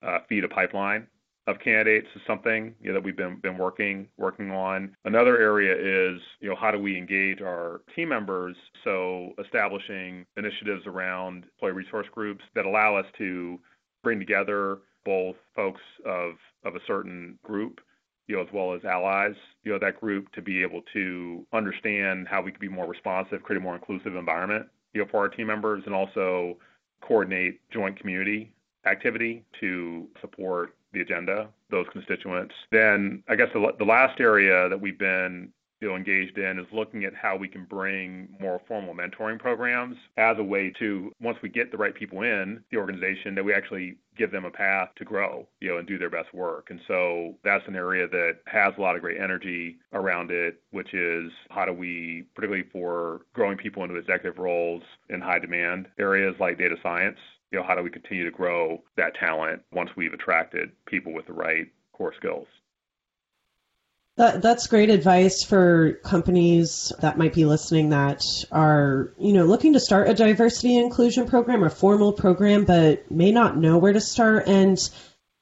uh, 0.03 0.19
feed 0.29 0.45
a 0.45 0.49
pipeline 0.49 1.07
of 1.47 1.59
candidates 1.61 2.09
is 2.15 2.23
something 2.27 2.75
you 2.81 2.89
know, 2.89 2.95
that 2.95 3.05
we've 3.05 3.17
been 3.17 3.39
been 3.41 3.59
working 3.59 4.09
working 4.17 4.51
on. 4.51 4.97
Another 5.05 5.39
area 5.39 5.75
is 5.75 6.21
you 6.41 6.49
know 6.49 6.57
how 6.57 6.71
do 6.71 6.79
we 6.79 6.97
engage 6.97 7.41
our 7.41 7.83
team 7.95 8.09
members? 8.09 8.57
So 8.85 9.33
establishing 9.39 10.27
initiatives 10.37 10.87
around 10.87 11.45
employee 11.45 11.73
resource 11.73 12.07
groups 12.13 12.45
that 12.55 12.67
allow 12.67 12.97
us 12.97 13.07
to 13.19 13.59
bring 14.03 14.19
together 14.19 14.79
both 15.05 15.37
folks 15.55 15.83
of 16.05 16.35
of 16.65 16.75
a 16.75 16.81
certain 16.87 17.39
group 17.45 17.81
you 18.29 18.35
know, 18.35 18.43
as 18.43 18.49
well 18.53 18.75
as 18.75 18.85
allies, 18.85 19.35
you 19.63 19.73
know, 19.73 19.79
that 19.79 20.01
group 20.01 20.33
to 20.33 20.43
be 20.43 20.63
able 20.63 20.83
to 20.93 21.47
understand 21.53 22.27
how 22.29 22.43
we 22.43 22.51
can 22.51 22.61
be 22.61 22.69
more 22.69 22.87
responsive, 22.87 23.43
create 23.43 23.59
a 23.59 23.63
more 23.63 23.77
inclusive 23.77 24.17
environment, 24.17 24.67
you 24.95 25.01
know, 25.01 25.09
for 25.11 25.19
our 25.19 25.29
team 25.29 25.47
members, 25.47 25.83
and 25.87 25.95
also 25.95 26.57
coordinate 27.03 27.61
joint 27.71 27.99
community 27.99 28.53
activity 28.87 29.45
to 29.61 30.09
support 30.21 30.75
the 30.97 31.03
agenda, 31.03 31.49
those 31.71 31.87
constituents. 31.93 32.55
Then 32.73 33.23
I 33.29 33.37
guess 33.37 33.49
the, 33.53 33.85
last 33.85 34.21
area 34.21 34.69
that 34.69 34.81
we've 34.81 34.99
been 34.99 35.53
you 35.81 35.89
know, 35.89 35.97
engaged 35.97 36.39
in 36.39 36.59
is 36.59 36.67
looking 36.73 37.05
at 37.05 37.15
how 37.15 37.37
we 37.37 37.49
can 37.49 37.65
bring 37.65 38.29
more 38.41 38.61
formal 38.67 38.95
mentoring 38.95 39.39
programs 39.39 39.97
as 40.17 40.39
a 40.39 40.43
way 40.43 40.73
to, 40.79 41.13
once 41.21 41.37
we 41.43 41.51
get 41.51 41.71
the 41.71 41.77
right 41.77 41.95
people 41.95 42.23
in 42.23 42.63
the 42.71 42.79
organization, 42.79 43.35
that 43.35 43.45
we 43.45 43.53
actually 43.53 43.97
give 44.17 44.33
them 44.33 44.47
a 44.47 44.51
path 44.51 44.89
to 44.97 45.05
grow, 45.05 45.47
you 45.61 45.69
know, 45.69 45.77
and 45.77 45.87
do 45.87 45.99
their 45.99 46.09
best 46.09 46.33
work. 46.33 46.69
And 46.71 46.81
so 46.89 47.35
that's 47.45 47.67
an 47.69 47.77
area 47.77 48.09
that 48.09 48.39
has 48.47 48.73
a 48.79 48.81
lot 48.81 48.97
of 48.97 49.03
great 49.03 49.21
energy 49.21 49.77
around 49.93 50.31
it, 50.31 50.63
which 50.71 50.95
is 50.95 51.31
how 51.51 51.67
do 51.67 51.75
we, 51.75 52.25
particularly 52.35 52.65
for 52.73 53.21
growing 53.35 53.59
people 53.59 53.85
into 53.85 53.97
executive 53.97 54.39
roles 54.39 54.83
in 55.11 55.21
high 55.21 55.39
demand 55.39 55.89
areas 55.99 56.35
like 56.41 56.57
data 56.57 56.77
science, 56.83 57.19
you 57.53 57.59
know, 57.59 57.65
how 57.65 57.75
do 57.75 57.83
we 57.83 57.91
continue 57.91 58.25
to 58.25 58.31
grow 58.31 58.83
that 58.97 59.15
talent 59.15 59.63
once 59.73 59.91
we've 59.97 60.13
attracted 60.13 60.71
people 60.87 61.13
with 61.13 61.27
the 61.27 61.33
right 61.33 61.67
core 61.93 62.15
skills? 62.17 62.47
That, 64.17 64.41
that's 64.41 64.67
great 64.67 64.89
advice 64.89 65.45
for 65.45 65.95
companies 66.03 66.91
that 67.01 67.19
might 67.19 67.35
be 67.35 67.45
listening 67.45 67.91
that 67.91 68.23
are, 68.51 69.13
you 69.19 69.35
know, 69.35 69.45
looking 69.45 69.75
to 69.75 69.81
start 69.81 70.09
a 70.09 70.15
diversity 70.15 70.79
inclusion 70.79 71.27
program 71.27 71.63
or 71.63 71.69
formal 71.69 72.15
program, 72.15 72.65
but 72.65 73.11
may 73.11 73.31
not 73.31 73.59
know 73.59 73.77
where 73.77 73.93
to 73.93 74.01
start. 74.01 74.49
And 74.49 74.79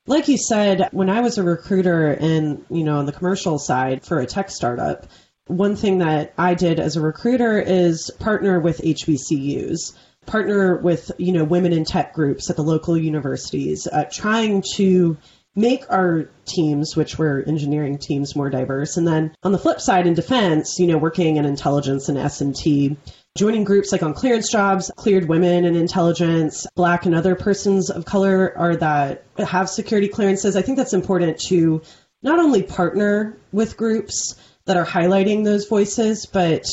like 0.07 0.27
you 0.27 0.37
said, 0.37 0.89
when 0.91 1.09
I 1.09 1.21
was 1.21 1.39
a 1.39 1.45
recruiter 1.45 2.11
and, 2.11 2.65
you 2.69 2.83
know, 2.83 2.97
on 2.97 3.07
the 3.07 3.13
commercial 3.13 3.61
side 3.61 4.05
for 4.05 4.19
a 4.19 4.27
tech 4.27 4.51
startup, 4.51 5.07
one 5.47 5.77
thing 5.77 5.99
that 5.99 6.35
I 6.37 6.55
did 6.55 6.81
as 6.81 6.97
a 6.97 7.01
recruiter 7.01 7.61
is 7.61 8.11
partner 8.19 8.59
with 8.59 8.79
HBCUs 8.79 9.95
partner 10.27 10.77
with 10.77 11.11
you 11.19 11.33
know 11.33 11.45
women 11.45 11.73
in 11.73 11.85
tech 11.85 12.15
groups 12.15 12.51
at 12.51 12.57
the 12.57 12.63
local 12.63 12.97
universities, 12.97 13.87
uh, 13.87 14.05
trying 14.11 14.63
to 14.75 15.17
make 15.57 15.85
our 15.91 16.29
teams, 16.47 16.97
which 16.97 17.17
were 17.19 17.45
engineering 17.47 17.99
teams, 17.99 18.35
more 18.35 18.51
diverse. 18.51 18.97
And 18.97 19.07
then 19.07 19.35
on 19.43 19.53
the 19.53 19.59
flip 19.59 19.81
side, 19.81 20.07
in 20.07 20.15
defense, 20.15 20.79
you 20.79 20.87
know, 20.87 20.99
working 20.99 21.37
in 21.37 21.45
intelligence 21.45 22.09
and 22.09 22.19
S 22.19 22.41
and 22.41 22.55
T, 22.55 22.97
joining 23.37 23.65
groups 23.65 23.93
like 23.93 24.03
on 24.03 24.15
clearance 24.15 24.51
jobs, 24.51 24.91
cleared 24.97 25.29
women 25.29 25.65
in 25.65 25.77
intelligence, 25.77 26.67
black 26.75 27.07
and 27.07 27.15
other 27.15 27.35
persons 27.35 27.91
of 27.91 28.05
color 28.05 28.53
are 28.57 28.77
that 28.77 29.25
have 29.39 29.69
security 29.69 30.09
clearances. 30.09 30.57
I 30.57 30.63
think 30.63 30.77
that's 30.77 30.93
important 30.93 31.39
to 31.49 31.83
not 32.23 32.39
only 32.39 32.63
partner 32.63 33.37
with 33.53 33.77
groups 33.77 34.35
that 34.65 34.77
are 34.77 34.87
highlighting 34.87 35.45
those 35.45 35.67
voices, 35.67 36.27
but 36.27 36.65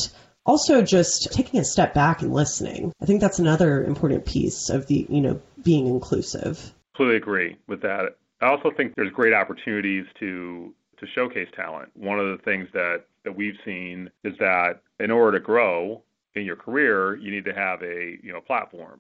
also 0.52 0.82
just 0.82 1.32
taking 1.32 1.62
a 1.62 1.64
step 1.64 1.94
back 1.94 2.22
and 2.22 2.34
listening. 2.34 2.92
I 3.02 3.06
think 3.06 3.22
that's 3.22 3.40
another 3.40 3.86
important 3.86 4.26
piece 4.26 4.70
of 4.70 4.86
the, 4.88 5.06
you 5.08 5.22
know, 5.22 5.42
being 5.64 5.88
inclusive. 5.88 6.74
Completely 6.94 7.16
agree 7.16 7.56
with 7.68 7.82
that. 7.84 8.18
I 8.42 8.48
also 8.48 8.70
think 8.76 8.94
there's 8.96 9.14
great 9.14 9.34
opportunities 9.34 10.06
to 10.20 10.74
to 10.98 11.08
showcase 11.16 11.48
talent. 11.56 11.90
One 11.96 12.20
of 12.20 12.38
the 12.38 12.44
things 12.44 12.68
that 12.74 13.06
that 13.24 13.34
we've 13.34 13.56
seen 13.64 14.10
is 14.26 14.34
that 14.40 14.82
in 15.00 15.10
order 15.10 15.40
to 15.40 15.44
grow 15.44 16.04
in 16.36 16.44
your 16.44 16.58
career, 16.58 17.16
you 17.16 17.32
need 17.32 17.46
to 17.46 17.54
have 17.54 17.82
a 17.82 18.18
you 18.22 18.34
know 18.34 18.42
platform 18.42 19.00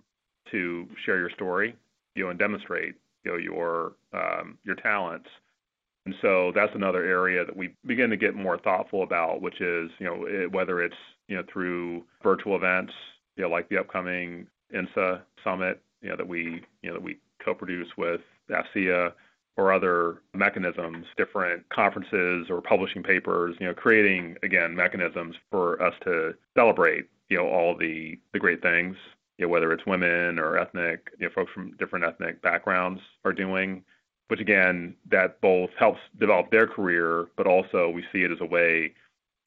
to 0.52 0.88
share 1.06 1.20
your 1.20 1.32
story, 1.32 1.76
you 2.16 2.24
know, 2.24 2.30
and 2.30 2.40
demonstrate 2.40 2.96
you 3.26 3.32
know 3.32 3.38
your 3.38 3.94
um, 4.14 4.58
your 4.64 4.76
talents. 4.76 5.28
And 6.06 6.16
so 6.22 6.54
that's 6.56 6.74
another 6.74 7.04
area 7.04 7.46
that 7.46 7.56
we 7.56 7.76
begin 7.86 8.10
to 8.10 8.18
get 8.18 8.36
more 8.36 8.58
thoughtful 8.58 9.04
about, 9.04 9.42
which 9.42 9.60
is 9.60 9.92
you 10.00 10.06
know 10.06 10.48
whether 10.50 10.82
it's 10.82 10.96
you 11.32 11.38
know, 11.38 11.44
through 11.52 12.04
virtual 12.22 12.58
events, 12.58 12.92
you 13.38 13.44
know, 13.44 13.50
like 13.50 13.70
the 13.70 13.78
upcoming 13.78 14.46
INSA 14.76 15.22
summit, 15.42 15.82
you 16.02 16.10
know, 16.10 16.18
that 16.18 16.28
we, 16.28 16.62
you 16.82 16.90
know, 16.90 16.94
that 16.94 17.02
we 17.02 17.20
co-produce 17.44 17.88
with 17.98 18.20
AFCEA 18.50 19.14
or 19.56 19.72
other 19.72 20.22
mechanisms, 20.34 21.06
different 21.16 21.68
conferences 21.70 22.48
or 22.50 22.62
publishing 22.62 23.02
papers, 23.02 23.56
you 23.62 23.66
know, 23.66 23.74
creating 23.74 24.36
again 24.44 24.76
mechanisms 24.76 25.38
for 25.50 25.82
us 25.82 25.94
to 26.04 26.34
celebrate, 26.54 27.06
you 27.30 27.38
know, 27.38 27.48
all 27.48 27.78
the 27.78 28.20
the 28.34 28.40
great 28.40 28.62
things, 28.62 28.98
you 29.38 29.46
know, 29.46 29.50
whether 29.50 29.72
it's 29.72 29.86
women 29.86 30.38
or 30.38 30.58
ethnic, 30.58 31.12
you 31.18 31.28
know, 31.28 31.34
folks 31.34 31.54
from 31.54 31.72
different 31.78 32.04
ethnic 32.04 32.42
backgrounds 32.42 33.00
are 33.24 33.32
doing, 33.32 33.86
which 34.28 34.42
again, 34.42 34.94
that 35.10 35.40
both 35.40 35.70
helps 35.80 36.02
develop 36.20 36.52
their 36.52 36.68
career, 36.68 37.28
but 37.38 37.48
also 37.48 37.90
we 37.90 38.04
see 38.12 38.24
it 38.24 38.32
as 38.32 38.42
a 38.42 38.46
way 38.46 38.94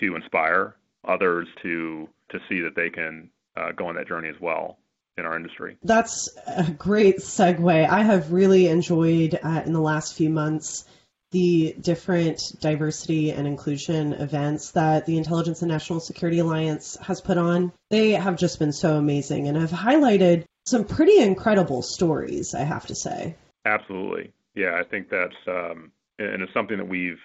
to 0.00 0.16
inspire 0.16 0.76
others 1.08 1.49
to 1.62 2.08
to 2.30 2.38
see 2.49 2.61
that 2.61 2.75
they 2.75 2.90
can 2.90 3.30
uh, 3.56 3.73
go 3.73 3.87
on 3.87 3.94
that 3.96 4.08
journey 4.08 4.28
as 4.28 4.40
well 4.40 4.78
in 5.16 5.25
our 5.25 5.37
industry. 5.37 5.76
That's 5.82 6.28
a 6.46 6.70
great 6.70 7.18
segue. 7.18 7.88
I 7.88 8.02
have 8.02 8.32
really 8.32 8.66
enjoyed 8.66 9.38
uh, 9.42 9.62
in 9.64 9.73
the 9.73 9.80
last 9.80 10.16
few 10.16 10.30
months 10.30 10.84
the 11.30 11.75
different 11.80 12.40
diversity 12.61 13.32
and 13.32 13.46
inclusion 13.46 14.12
events 14.12 14.70
that 14.73 15.04
the 15.04 15.16
Intelligence 15.16 15.62
and 15.62 15.70
National 15.70 15.99
Security 15.99 16.38
Alliance 16.38 16.96
has 17.02 17.20
put 17.20 17.38
on. 17.38 17.73
They 17.90 18.12
have 18.12 18.37
just 18.37 18.61
been 18.61 18.73
so 18.73 18.96
amazing 18.96 19.49
and 19.49 19.56
have 19.56 19.70
highlighted 19.70 20.44
some 20.64 20.84
pretty 20.84 21.18
incredible 21.18 21.82
stories, 21.82 22.54
I 22.54 22.62
have 22.62 22.87
to 22.87 22.94
say. 22.94 23.34
Absolutely. 23.64 24.32
Yeah, 24.54 24.78
I 24.80 24.84
think 24.84 25.11
that's 25.11 25.34
um, 25.49 25.90
and 26.18 26.42
it's 26.42 26.54
something 26.54 26.78
that 26.78 26.88
we've 26.88 27.20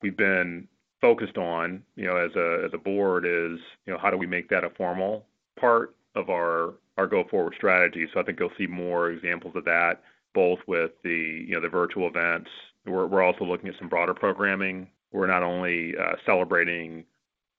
we've 0.00 0.16
been 0.16 0.68
focused 1.04 1.36
on, 1.36 1.82
you 1.96 2.06
know, 2.06 2.16
as 2.16 2.34
a 2.34 2.64
as 2.64 2.70
a 2.72 2.78
board 2.78 3.26
is, 3.26 3.60
you 3.84 3.92
know, 3.92 3.98
how 3.98 4.08
do 4.08 4.16
we 4.16 4.26
make 4.26 4.48
that 4.48 4.64
a 4.64 4.70
formal 4.70 5.26
part 5.60 5.94
of 6.14 6.30
our 6.30 6.72
our 6.96 7.06
go 7.06 7.24
forward 7.30 7.52
strategy? 7.54 8.08
So 8.14 8.20
I 8.20 8.22
think 8.22 8.40
you'll 8.40 8.56
see 8.56 8.66
more 8.66 9.10
examples 9.10 9.54
of 9.54 9.66
that, 9.66 10.02
both 10.34 10.60
with 10.66 10.92
the 11.02 11.44
you 11.46 11.54
know 11.54 11.60
the 11.60 11.68
virtual 11.68 12.08
events. 12.08 12.48
We're 12.86 13.06
we're 13.06 13.22
also 13.22 13.44
looking 13.44 13.68
at 13.68 13.74
some 13.78 13.90
broader 13.90 14.14
programming. 14.14 14.88
We're 15.12 15.26
not 15.26 15.42
only 15.42 15.94
uh, 15.94 16.14
celebrating 16.24 17.04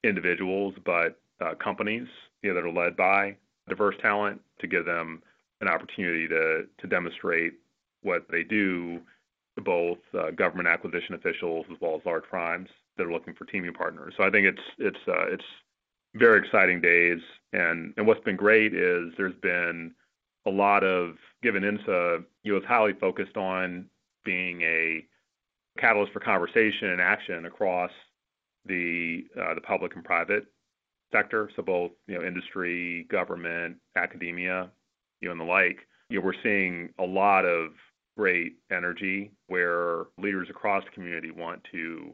individuals, 0.04 0.74
but 0.84 1.20
uh, 1.40 1.54
companies, 1.54 2.08
you 2.42 2.50
know, 2.50 2.56
that 2.56 2.68
are 2.68 2.74
led 2.74 2.98
by 2.98 3.38
diverse 3.70 3.96
talent 4.02 4.42
to 4.58 4.66
give 4.66 4.88
them 4.88 5.22
an 5.62 5.68
opportunity 5.68 6.28
to 6.30 6.66
to 6.80 6.88
demonstrate 6.88 7.54
what 8.02 8.26
they 8.32 8.42
do 8.42 9.02
to 9.56 9.62
both 9.62 10.00
uh, 10.18 10.32
government 10.32 10.68
acquisition 10.68 11.14
officials 11.14 11.68
as 11.72 11.78
well 11.80 11.96
as 11.96 12.02
large 12.08 12.24
primes 12.24 12.70
that 12.98 13.06
are 13.06 13.12
looking 13.12 13.34
for 13.34 13.46
teaming 13.46 13.74
partners. 13.74 14.14
So 14.18 14.24
I 14.24 14.30
think 14.30 14.48
it's 14.48 14.62
it's 14.78 15.00
uh, 15.08 15.28
it's 15.28 15.44
very 16.16 16.40
exciting 16.40 16.82
days, 16.82 17.20
and 17.54 17.94
and 17.98 18.08
what's 18.08 18.24
been 18.24 18.36
great 18.36 18.74
is 18.74 19.14
there's 19.18 19.36
been 19.42 19.94
a 20.46 20.52
lot 20.52 20.84
of 20.84 21.16
given 21.42 21.64
INSA, 21.64 22.24
you 22.44 22.54
know, 22.54 22.60
is 22.60 22.66
highly 22.66 22.94
focused 22.94 23.36
on 23.36 23.86
being 24.24 24.62
a 24.62 25.06
catalyst 25.80 26.14
for 26.14 26.20
conversation 26.20 26.90
and 26.90 27.02
action 27.02 27.46
across 27.46 27.92
the 28.66 29.26
uh, 29.40 29.54
the 29.54 29.62
public 29.62 29.96
and 29.96 30.04
private 30.04 30.46
sector, 31.12 31.50
so 31.56 31.62
both 31.62 31.92
you 32.08 32.16
know 32.16 32.26
industry, 32.26 33.06
government, 33.10 33.78
academia, 33.96 34.70
you 35.22 35.28
know, 35.28 35.32
and 35.32 35.42
the 35.42 35.46
like. 35.46 35.80
You 36.10 36.20
know, 36.20 36.26
we're 36.26 36.34
seeing 36.44 36.90
a 37.00 37.04
lot 37.04 37.46
of 37.46 37.72
great 38.18 38.54
energy 38.72 39.32
where 39.48 40.06
leaders 40.18 40.48
across 40.50 40.84
the 40.84 40.92
community 40.92 41.32
want 41.32 41.62
to 41.72 42.14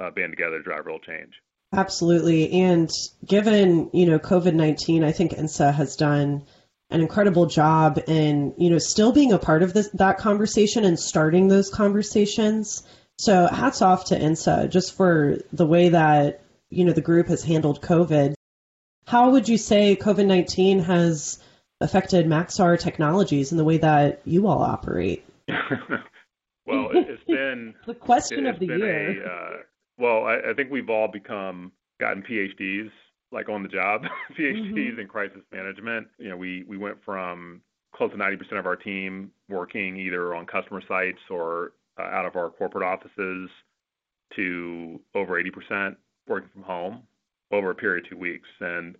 uh, 0.00 0.10
band 0.10 0.32
together 0.32 0.58
to 0.58 0.62
drive 0.62 0.86
real 0.86 0.98
change. 0.98 1.34
Absolutely. 1.72 2.50
And 2.52 2.90
given, 3.24 3.90
you 3.92 4.06
know, 4.06 4.18
COVID 4.18 4.54
19, 4.54 5.04
I 5.04 5.12
think 5.12 5.32
INSA 5.32 5.72
has 5.72 5.96
done 5.96 6.44
an 6.90 7.00
incredible 7.00 7.46
job 7.46 8.00
in, 8.08 8.54
you 8.58 8.70
know, 8.70 8.78
still 8.78 9.12
being 9.12 9.32
a 9.32 9.38
part 9.38 9.62
of 9.62 9.72
this, 9.72 9.88
that 9.90 10.18
conversation 10.18 10.84
and 10.84 10.98
starting 10.98 11.46
those 11.46 11.70
conversations. 11.70 12.82
So 13.18 13.46
hats 13.46 13.82
off 13.82 14.06
to 14.06 14.18
INSA 14.18 14.70
just 14.70 14.96
for 14.96 15.38
the 15.52 15.66
way 15.66 15.90
that, 15.90 16.42
you 16.70 16.84
know, 16.84 16.92
the 16.92 17.00
group 17.00 17.28
has 17.28 17.44
handled 17.44 17.80
COVID. 17.80 18.34
How 19.06 19.30
would 19.30 19.48
you 19.48 19.58
say 19.58 19.94
COVID 19.94 20.26
19 20.26 20.80
has 20.80 21.38
affected 21.80 22.26
Maxar 22.26 22.78
Technologies 22.78 23.52
and 23.52 23.58
the 23.58 23.64
way 23.64 23.78
that 23.78 24.22
you 24.24 24.48
all 24.48 24.62
operate? 24.62 25.24
well, 26.66 26.88
it's 26.92 27.22
been 27.24 27.74
the 27.86 27.94
question 27.94 28.46
of 28.46 28.58
the 28.58 28.66
year. 28.66 29.22
A, 29.22 29.28
uh, 29.28 29.56
well, 30.00 30.24
I, 30.24 30.50
I 30.50 30.54
think 30.54 30.70
we've 30.70 30.90
all 30.90 31.08
become 31.08 31.72
gotten 32.00 32.22
PhDs 32.22 32.90
like 33.32 33.48
on 33.48 33.62
the 33.62 33.68
job 33.68 34.02
PhDs 34.38 34.72
mm-hmm. 34.72 35.00
in 35.00 35.06
crisis 35.06 35.42
management. 35.52 36.08
You 36.18 36.30
know, 36.30 36.36
we 36.36 36.64
we 36.66 36.76
went 36.76 36.98
from 37.04 37.60
close 37.94 38.10
to 38.12 38.16
90% 38.16 38.58
of 38.58 38.66
our 38.66 38.76
team 38.76 39.30
working 39.48 39.96
either 39.96 40.34
on 40.34 40.46
customer 40.46 40.82
sites 40.86 41.18
or 41.28 41.72
out 41.98 42.24
of 42.24 42.36
our 42.36 42.50
corporate 42.50 42.84
offices 42.84 43.50
to 44.36 45.00
over 45.14 45.42
80% 45.42 45.96
working 46.28 46.48
from 46.52 46.62
home 46.62 47.02
over 47.50 47.70
a 47.70 47.74
period 47.74 48.04
of 48.04 48.10
two 48.10 48.16
weeks. 48.16 48.48
And 48.60 48.96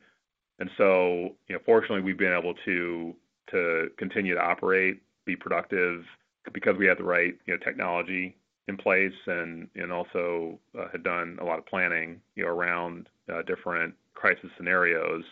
and 0.58 0.68
so, 0.76 1.36
you 1.48 1.54
know, 1.54 1.60
fortunately, 1.64 2.02
we've 2.02 2.18
been 2.18 2.36
able 2.36 2.54
to 2.66 3.14
to 3.50 3.88
continue 3.96 4.34
to 4.34 4.40
operate, 4.40 5.02
be 5.24 5.34
productive, 5.34 6.04
because 6.52 6.76
we 6.76 6.86
had 6.86 6.98
the 6.98 7.04
right 7.04 7.34
you 7.46 7.54
know 7.54 7.58
technology 7.64 8.36
in 8.70 8.76
place, 8.78 9.12
and 9.26 9.68
also 9.92 10.58
uh, 10.78 10.88
had 10.90 11.02
done 11.02 11.38
a 11.40 11.44
lot 11.44 11.58
of 11.58 11.66
planning 11.66 12.20
around 12.42 13.08
uh, 13.30 13.42
different 13.42 13.94
crisis 14.14 14.50
scenarios. 14.56 15.24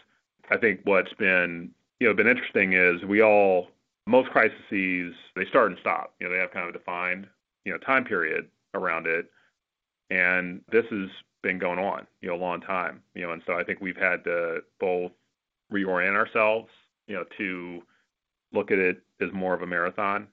I 0.51 0.59
think 0.59 0.81
what's 0.85 1.13
been 1.15 1.71
interesting 2.01 2.75
is 2.75 3.03
we 3.05 3.23
all 3.23 3.69
most 4.07 4.31
crises 4.31 5.15
they 5.37 5.47
start 5.47 5.71
and 5.71 5.81
stop. 5.81 6.15
They 6.21 6.39
have 6.39 6.51
kind 6.51 6.69
of 6.69 6.75
a 6.75 6.79
defined 6.79 7.27
time 7.87 8.05
period 8.05 8.49
around 8.75 9.07
it, 9.07 9.31
and 10.11 10.63
this 10.71 10.87
has 10.91 11.09
been 11.43 11.59
going 11.59 11.79
on 11.79 12.07
a 12.29 12.35
long 12.35 12.61
time. 12.61 13.03
And 13.15 13.43
so 13.47 13.55
I 13.55 13.65
think 13.65 13.81
we've 13.81 13.97
had 13.97 14.25
to 14.25 14.61
both 14.81 15.13
reorient 15.73 16.17
ourselves 16.17 16.69
to 17.37 17.83
look 18.53 18.71
at 18.71 18.79
it 18.79 19.03
as 19.21 19.33
more 19.33 19.55
of 19.55 19.63
a 19.63 19.67
marathon 19.67 20.27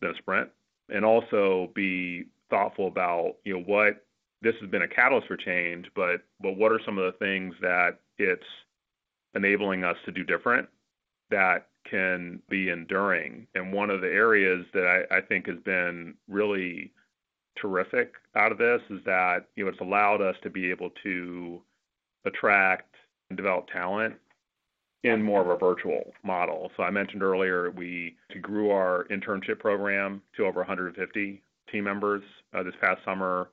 than 0.00 0.10
a 0.10 0.16
sprint, 0.16 0.50
and 0.90 1.04
also 1.04 1.70
be 1.74 2.24
thoughtful 2.52 2.86
about 2.86 3.36
you 3.44 3.54
know 3.54 3.64
what 3.66 4.04
this 4.42 4.54
has 4.60 4.68
been 4.70 4.82
a 4.82 4.88
catalyst 4.88 5.28
for 5.28 5.36
change, 5.36 5.86
but 5.96 6.22
what 6.40 6.72
are 6.72 6.80
some 6.84 6.98
of 6.98 7.04
the 7.04 7.18
things 7.18 7.54
that 7.62 7.98
it's 8.18 8.46
enabling 9.34 9.84
us 9.84 9.96
to 10.04 10.12
do 10.12 10.24
different 10.24 10.68
that 11.30 11.68
can 11.88 12.40
be 12.50 12.68
enduring? 12.68 13.46
And 13.54 13.72
one 13.72 13.88
of 13.88 14.00
the 14.00 14.08
areas 14.08 14.66
that 14.74 15.06
I, 15.10 15.16
I 15.16 15.20
think 15.20 15.46
has 15.46 15.58
been 15.64 16.14
really 16.28 16.92
terrific 17.60 18.14
out 18.34 18.52
of 18.52 18.58
this 18.58 18.80
is 18.90 19.00
that 19.04 19.46
you 19.56 19.64
know 19.64 19.70
it's 19.70 19.80
allowed 19.80 20.20
us 20.20 20.36
to 20.42 20.50
be 20.50 20.70
able 20.70 20.90
to 21.02 21.60
attract 22.24 22.94
and 23.30 23.36
develop 23.36 23.68
talent 23.68 24.14
in 25.04 25.22
more 25.22 25.40
of 25.40 25.48
a 25.48 25.56
virtual 25.56 26.12
model. 26.22 26.70
So 26.76 26.82
I 26.82 26.90
mentioned 26.90 27.22
earlier 27.22 27.70
we 27.70 28.16
grew 28.40 28.70
our 28.70 29.06
internship 29.10 29.58
program 29.58 30.22
to 30.36 30.46
over 30.46 30.60
150 30.60 31.42
team 31.72 31.84
members 31.84 32.22
uh, 32.54 32.62
this 32.62 32.74
past 32.80 33.00
summer. 33.04 33.48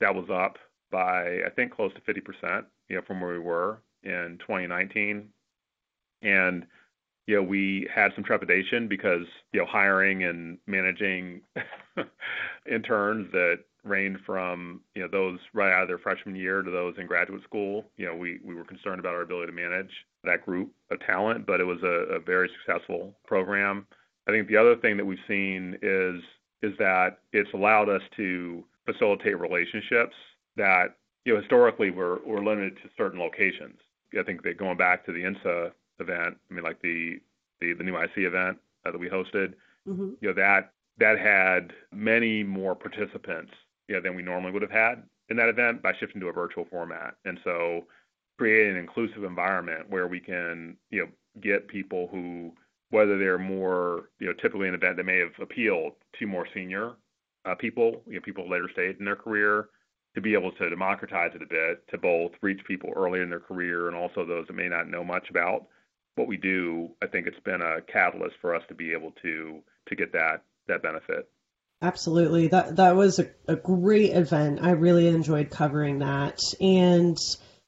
That 0.00 0.14
was 0.14 0.28
up 0.30 0.58
by 0.90 1.38
I 1.46 1.50
think 1.54 1.74
close 1.74 1.92
to 1.94 2.00
50%, 2.00 2.64
you 2.88 2.96
know, 2.96 3.02
from 3.06 3.20
where 3.20 3.32
we 3.32 3.38
were 3.38 3.78
in 4.02 4.38
2019. 4.40 5.28
And 6.22 6.66
we 7.38 7.86
had 7.94 8.12
some 8.14 8.24
trepidation 8.24 8.88
because 8.88 9.26
hiring 9.68 10.24
and 10.24 10.58
managing 10.66 11.42
interns 12.70 13.30
that 13.32 13.60
range 13.84 14.18
from 14.26 14.80
those 15.12 15.38
right 15.54 15.72
out 15.72 15.82
of 15.82 15.88
their 15.88 15.98
freshman 15.98 16.34
year 16.34 16.62
to 16.62 16.70
those 16.70 16.94
in 16.98 17.06
graduate 17.06 17.42
school. 17.44 17.84
We 17.98 18.40
we 18.44 18.54
were 18.54 18.64
concerned 18.64 18.98
about 18.98 19.14
our 19.14 19.22
ability 19.22 19.46
to 19.46 19.52
manage 19.52 19.90
that 20.24 20.44
group 20.44 20.72
of 20.90 20.98
talent, 21.00 21.46
but 21.46 21.60
it 21.60 21.64
was 21.64 21.82
a 21.82 22.18
very 22.18 22.50
successful 22.58 23.14
program. 23.26 23.86
I 24.28 24.32
think 24.32 24.48
the 24.48 24.56
other 24.56 24.76
thing 24.76 24.96
that 24.96 25.06
we've 25.06 25.18
seen 25.28 25.78
is 25.82 26.20
is 26.62 26.72
that 26.78 27.18
it's 27.32 27.52
allowed 27.54 27.88
us 27.88 28.02
to 28.16 28.64
facilitate 28.86 29.38
relationships 29.38 30.14
that 30.56 30.96
you 31.24 31.34
know 31.34 31.40
historically 31.40 31.90
were 31.90 32.20
were 32.26 32.42
limited 32.42 32.76
to 32.76 32.90
certain 32.96 33.18
locations. 33.18 33.78
I 34.18 34.22
think 34.22 34.42
that 34.42 34.58
going 34.58 34.76
back 34.76 35.06
to 35.06 35.12
the 35.12 35.22
INSA 35.22 35.72
event, 36.00 36.36
I 36.50 36.54
mean 36.54 36.64
like 36.64 36.80
the 36.82 37.20
the, 37.60 37.74
the 37.74 37.84
new 37.84 37.96
IC 37.96 38.12
event 38.18 38.58
uh, 38.86 38.90
that 38.90 38.98
we 38.98 39.08
hosted, 39.08 39.54
mm-hmm. 39.88 40.10
you 40.20 40.28
know 40.28 40.34
that 40.34 40.72
that 40.98 41.18
had 41.18 41.72
many 41.92 42.42
more 42.42 42.74
participants 42.74 43.52
you 43.88 43.94
know 43.94 44.00
than 44.00 44.14
we 44.14 44.22
normally 44.22 44.52
would 44.52 44.62
have 44.62 44.70
had 44.70 45.02
in 45.28 45.36
that 45.36 45.48
event 45.48 45.82
by 45.82 45.92
shifting 45.98 46.20
to 46.20 46.28
a 46.28 46.32
virtual 46.32 46.66
format. 46.70 47.14
And 47.24 47.38
so 47.44 47.86
create 48.38 48.70
an 48.70 48.76
inclusive 48.76 49.24
environment 49.24 49.88
where 49.90 50.08
we 50.08 50.20
can 50.20 50.76
you 50.90 51.00
know 51.02 51.08
get 51.40 51.68
people 51.68 52.08
who 52.10 52.52
whether 52.90 53.18
they're 53.18 53.38
more 53.38 54.10
you 54.18 54.26
know 54.26 54.32
typically 54.34 54.68
an 54.68 54.74
event 54.74 54.96
that 54.96 55.04
may 55.04 55.18
have 55.18 55.32
appealed 55.40 55.92
to 56.18 56.26
more 56.26 56.46
senior 56.52 56.94
uh, 57.44 57.54
people, 57.54 58.02
you 58.06 58.14
know, 58.14 58.20
people 58.20 58.48
later 58.48 58.68
stage 58.72 58.96
in 58.98 59.04
their 59.04 59.16
career, 59.16 59.68
to 60.14 60.20
be 60.20 60.34
able 60.34 60.52
to 60.52 60.68
democratize 60.68 61.30
it 61.34 61.42
a 61.42 61.46
bit 61.46 61.86
to 61.88 61.98
both 61.98 62.32
reach 62.42 62.60
people 62.66 62.90
early 62.96 63.20
in 63.20 63.30
their 63.30 63.40
career 63.40 63.88
and 63.88 63.96
also 63.96 64.26
those 64.26 64.46
that 64.46 64.54
may 64.54 64.68
not 64.68 64.88
know 64.88 65.04
much 65.04 65.30
about 65.30 65.66
what 66.16 66.26
we 66.26 66.36
do. 66.36 66.90
I 67.02 67.06
think 67.06 67.26
it's 67.26 67.40
been 67.40 67.62
a 67.62 67.80
catalyst 67.80 68.36
for 68.40 68.54
us 68.54 68.62
to 68.68 68.74
be 68.74 68.92
able 68.92 69.12
to 69.22 69.60
to 69.88 69.96
get 69.96 70.12
that 70.12 70.42
that 70.66 70.82
benefit. 70.82 71.28
Absolutely, 71.80 72.48
that 72.48 72.76
that 72.76 72.96
was 72.96 73.20
a, 73.20 73.30
a 73.46 73.56
great 73.56 74.12
event. 74.12 74.60
I 74.62 74.70
really 74.70 75.08
enjoyed 75.08 75.50
covering 75.50 76.00
that 76.00 76.40
and. 76.60 77.16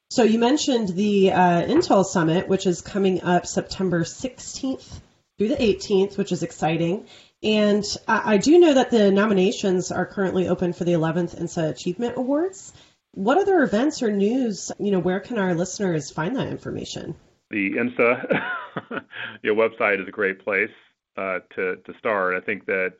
So 0.09 0.21
you 0.21 0.37
mentioned 0.37 0.89
the 0.89 1.31
uh, 1.31 1.63
Intel 1.63 2.05
Summit, 2.05 2.47
which 2.47 2.67
is 2.67 2.81
coming 2.81 3.23
up 3.23 3.47
September 3.47 4.03
16th 4.03 4.99
through 5.43 5.55
the 5.55 5.61
18th, 5.61 6.17
which 6.17 6.31
is 6.31 6.41
exciting. 6.41 7.05
And 7.41 7.83
I, 8.07 8.35
I 8.35 8.37
do 8.37 8.59
know 8.59 8.73
that 8.73 8.91
the 8.91 9.11
nominations 9.11 9.91
are 9.91 10.05
currently 10.05 10.47
open 10.47 10.71
for 10.71 10.85
the 10.85 10.93
11th 10.93 11.37
INSA 11.39 11.69
Achievement 11.69 12.15
Awards. 12.15 12.71
What 13.11 13.37
other 13.37 13.61
events 13.61 14.01
or 14.01 14.11
news, 14.11 14.71
you 14.79 14.91
know, 14.91 14.99
where 14.99 15.19
can 15.19 15.37
our 15.37 15.53
listeners 15.53 16.09
find 16.09 16.37
that 16.37 16.47
information? 16.47 17.15
The 17.51 17.71
INSA 17.71 18.43
your 19.43 19.55
website 19.55 20.01
is 20.01 20.07
a 20.07 20.11
great 20.11 20.43
place 20.43 20.71
uh, 21.17 21.39
to, 21.55 21.75
to 21.75 21.93
start. 21.99 22.35
I 22.35 22.39
think 22.39 22.65
that, 22.67 22.93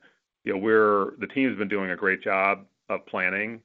you 0.44 0.54
know, 0.54 0.60
we're, 0.60 1.16
the 1.20 1.28
team's 1.28 1.58
been 1.58 1.70
doing 1.70 1.92
a 1.92 1.96
great 1.96 2.22
job 2.22 2.66
of 2.90 3.06
planning 3.06 3.62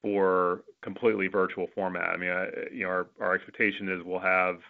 for 0.00 0.62
completely 0.80 1.26
virtual 1.26 1.66
format. 1.74 2.10
I 2.10 2.16
mean, 2.16 2.30
uh, 2.30 2.46
you 2.72 2.84
know, 2.84 2.88
our, 2.88 3.06
our 3.20 3.34
expectation 3.34 3.88
is 3.88 4.00
we'll 4.04 4.20
have 4.20 4.60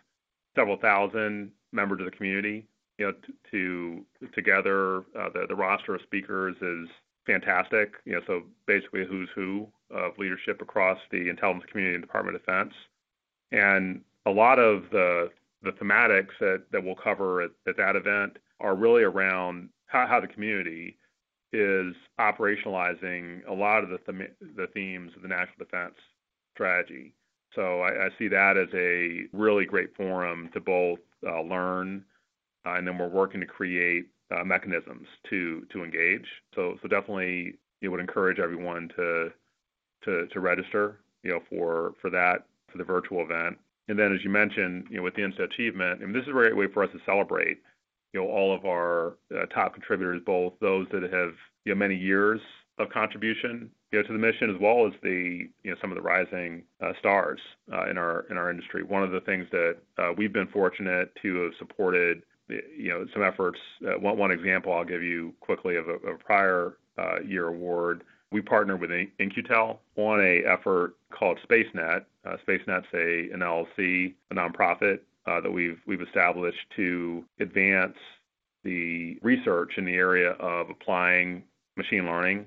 several 0.56 0.78
thousand 0.78 1.52
members 1.70 2.00
of 2.00 2.06
the 2.06 2.10
community 2.10 2.66
you 3.02 3.08
know, 3.08 3.14
to 3.50 4.04
together 4.32 4.98
uh, 5.18 5.28
the 5.48 5.54
roster 5.56 5.94
of 5.94 6.02
speakers 6.02 6.56
is 6.62 6.88
fantastic. 7.26 7.94
You 8.04 8.14
know, 8.14 8.20
so 8.26 8.42
basically 8.66 9.02
a 9.02 9.04
who's 9.04 9.28
who 9.34 9.66
of 9.90 10.16
leadership 10.18 10.62
across 10.62 10.98
the 11.10 11.28
intelligence 11.28 11.64
community 11.70 11.96
and 11.96 12.02
Department 12.02 12.36
of 12.36 12.42
Defense, 12.42 12.74
and 13.50 14.02
a 14.26 14.30
lot 14.30 14.58
of 14.58 14.84
the 14.90 15.30
the 15.62 15.72
thematics 15.72 16.38
that, 16.40 16.64
that 16.72 16.82
we'll 16.82 16.96
cover 16.96 17.42
at, 17.42 17.50
at 17.68 17.76
that 17.76 17.94
event 17.94 18.36
are 18.60 18.74
really 18.74 19.04
around 19.04 19.68
how, 19.86 20.18
the 20.20 20.26
community 20.26 20.96
is 21.52 21.94
operationalizing 22.18 23.46
a 23.48 23.52
lot 23.52 23.84
of 23.84 23.90
the 23.90 23.98
the 24.56 24.66
themes 24.68 25.12
of 25.16 25.22
the 25.22 25.28
national 25.28 25.58
defense 25.58 25.94
strategy. 26.54 27.14
So 27.54 27.82
I, 27.82 28.08
see 28.18 28.28
that 28.28 28.56
as 28.56 28.68
a 28.72 29.24
really 29.32 29.66
great 29.66 29.94
forum 29.94 30.48
to 30.54 30.60
both 30.60 31.00
uh, 31.26 31.42
learn 31.42 32.04
and 32.64 32.86
then 32.86 32.98
we're 32.98 33.08
working 33.08 33.40
to 33.40 33.46
create 33.46 34.06
uh, 34.30 34.44
mechanisms 34.44 35.06
to 35.30 35.66
engage. 35.82 36.26
So 36.54 36.78
so 36.82 36.88
definitely, 36.88 37.54
would 37.90 38.00
encourage 38.00 38.38
everyone 38.38 38.88
to 38.96 39.30
to 40.04 40.26
to 40.26 40.40
register, 40.40 41.00
you 41.22 41.32
know, 41.32 41.40
for 41.50 41.94
for 42.00 42.10
that 42.10 42.46
for 42.70 42.78
the 42.78 42.84
virtual 42.84 43.22
event. 43.22 43.58
And 43.88 43.98
then, 43.98 44.14
as 44.14 44.22
you 44.24 44.30
mentioned, 44.30 44.86
you 44.90 44.98
know, 44.98 45.02
with 45.02 45.14
the 45.14 45.22
INSA 45.22 45.40
achievement, 45.40 46.00
mean, 46.04 46.12
this 46.12 46.22
is 46.22 46.28
a 46.28 46.32
great 46.32 46.56
way 46.56 46.66
for 46.72 46.84
us 46.84 46.90
to 46.92 47.00
celebrate, 47.04 47.58
you 48.12 48.20
know, 48.20 48.28
all 48.28 48.54
of 48.54 48.64
our 48.64 49.18
uh, 49.36 49.46
top 49.46 49.74
contributors, 49.74 50.22
both 50.24 50.54
those 50.60 50.86
that 50.92 51.02
have 51.02 51.34
you 51.64 51.74
know 51.74 51.78
many 51.78 51.96
years 51.96 52.40
of 52.78 52.88
contribution 52.90 53.70
you 53.92 54.00
know, 54.00 54.06
to 54.06 54.12
the 54.12 54.18
mission 54.18 54.50
as 54.50 54.60
well 54.60 54.86
as 54.86 54.92
the 55.02 55.48
you 55.62 55.70
know 55.70 55.76
some 55.80 55.90
of 55.90 55.96
the 55.96 56.02
rising 56.02 56.62
uh, 56.80 56.92
stars 56.98 57.40
uh, 57.72 57.88
in 57.90 57.98
our 57.98 58.24
in 58.30 58.36
our 58.36 58.50
industry. 58.50 58.82
One 58.82 59.02
of 59.02 59.10
the 59.10 59.20
things 59.20 59.46
that 59.50 59.76
uh, 59.98 60.12
we've 60.16 60.32
been 60.32 60.48
fortunate 60.48 61.12
to 61.22 61.42
have 61.42 61.52
supported 61.58 62.22
you 62.76 62.88
know, 62.90 63.06
some 63.12 63.22
efforts. 63.22 63.58
Uh, 63.86 63.98
one, 63.98 64.30
example 64.30 64.72
I'll 64.72 64.84
give 64.84 65.02
you 65.02 65.34
quickly 65.40 65.76
of 65.76 65.88
a, 65.88 66.14
prior 66.24 66.76
uh, 66.98 67.20
year 67.20 67.48
award. 67.48 68.04
We 68.30 68.40
partnered 68.40 68.80
with 68.80 68.90
In-Q-Tel 68.90 69.80
on 69.96 70.20
a 70.20 70.42
effort 70.46 70.94
called 71.10 71.38
SpaceNet. 71.48 72.04
Uh, 72.24 72.36
SpaceNet's 72.46 72.86
a 72.94 73.32
an 73.32 73.40
LLC, 73.40 74.14
a 74.30 74.34
nonprofit 74.34 75.00
that 75.26 75.52
we've 75.52 76.02
established 76.02 76.66
to 76.76 77.24
advance 77.40 77.96
the 78.64 79.18
research 79.22 79.72
in 79.76 79.84
the 79.84 79.94
area 79.94 80.30
of 80.32 80.70
applying 80.70 81.42
machine 81.76 82.06
learning 82.06 82.46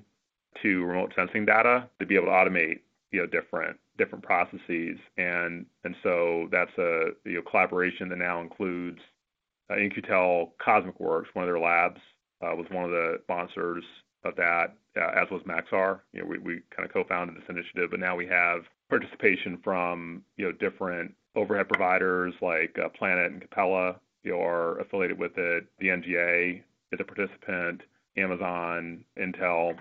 to 0.62 0.84
remote 0.84 1.12
sensing 1.14 1.44
data 1.44 1.88
to 2.00 2.06
be 2.06 2.14
able 2.14 2.26
to 2.26 2.32
automate 2.32 2.80
you 3.12 3.20
know 3.20 3.26
different 3.26 4.24
processes 4.24 4.98
and 5.16 5.66
and 5.84 5.94
so 6.02 6.48
that's 6.50 6.76
a 6.78 7.10
you 7.24 7.34
know 7.34 7.42
collaboration 7.42 8.08
that 8.08 8.18
now 8.18 8.40
includes 8.40 8.98
In-Q-Tel 9.70 10.52
CosmiQ 10.64 11.00
Works, 11.00 11.30
one 11.34 11.44
of 11.44 11.48
their 11.48 11.60
labs, 11.60 12.00
uh, 12.42 12.54
was 12.54 12.66
one 12.70 12.84
of 12.84 12.90
the 12.90 13.18
sponsors 13.24 13.84
of 14.24 14.36
that, 14.36 14.74
uh, 14.96 15.20
as 15.20 15.30
was 15.30 15.42
Maxar. 15.42 16.00
You 16.12 16.22
know, 16.22 16.26
we, 16.26 16.62
kind 16.74 16.86
of 16.86 16.92
co-founded 16.92 17.36
this 17.36 17.48
initiative, 17.48 17.90
but 17.90 18.00
now 18.00 18.16
we 18.16 18.26
have 18.26 18.62
participation 18.88 19.58
from 19.64 20.22
you 20.36 20.44
know 20.46 20.52
different 20.52 21.14
overhead 21.34 21.68
providers 21.68 22.34
like 22.40 22.76
uh, 22.82 22.88
Planet 22.90 23.32
and 23.32 23.40
Capella. 23.40 23.96
You 24.22 24.32
know, 24.32 24.42
are 24.42 24.78
affiliated 24.80 25.18
with 25.18 25.32
it. 25.36 25.66
The 25.78 25.88
NGA 25.88 26.62
is 26.92 27.00
a 27.00 27.04
participant. 27.04 27.82
Amazon, 28.16 29.04
Intel, 29.18 29.76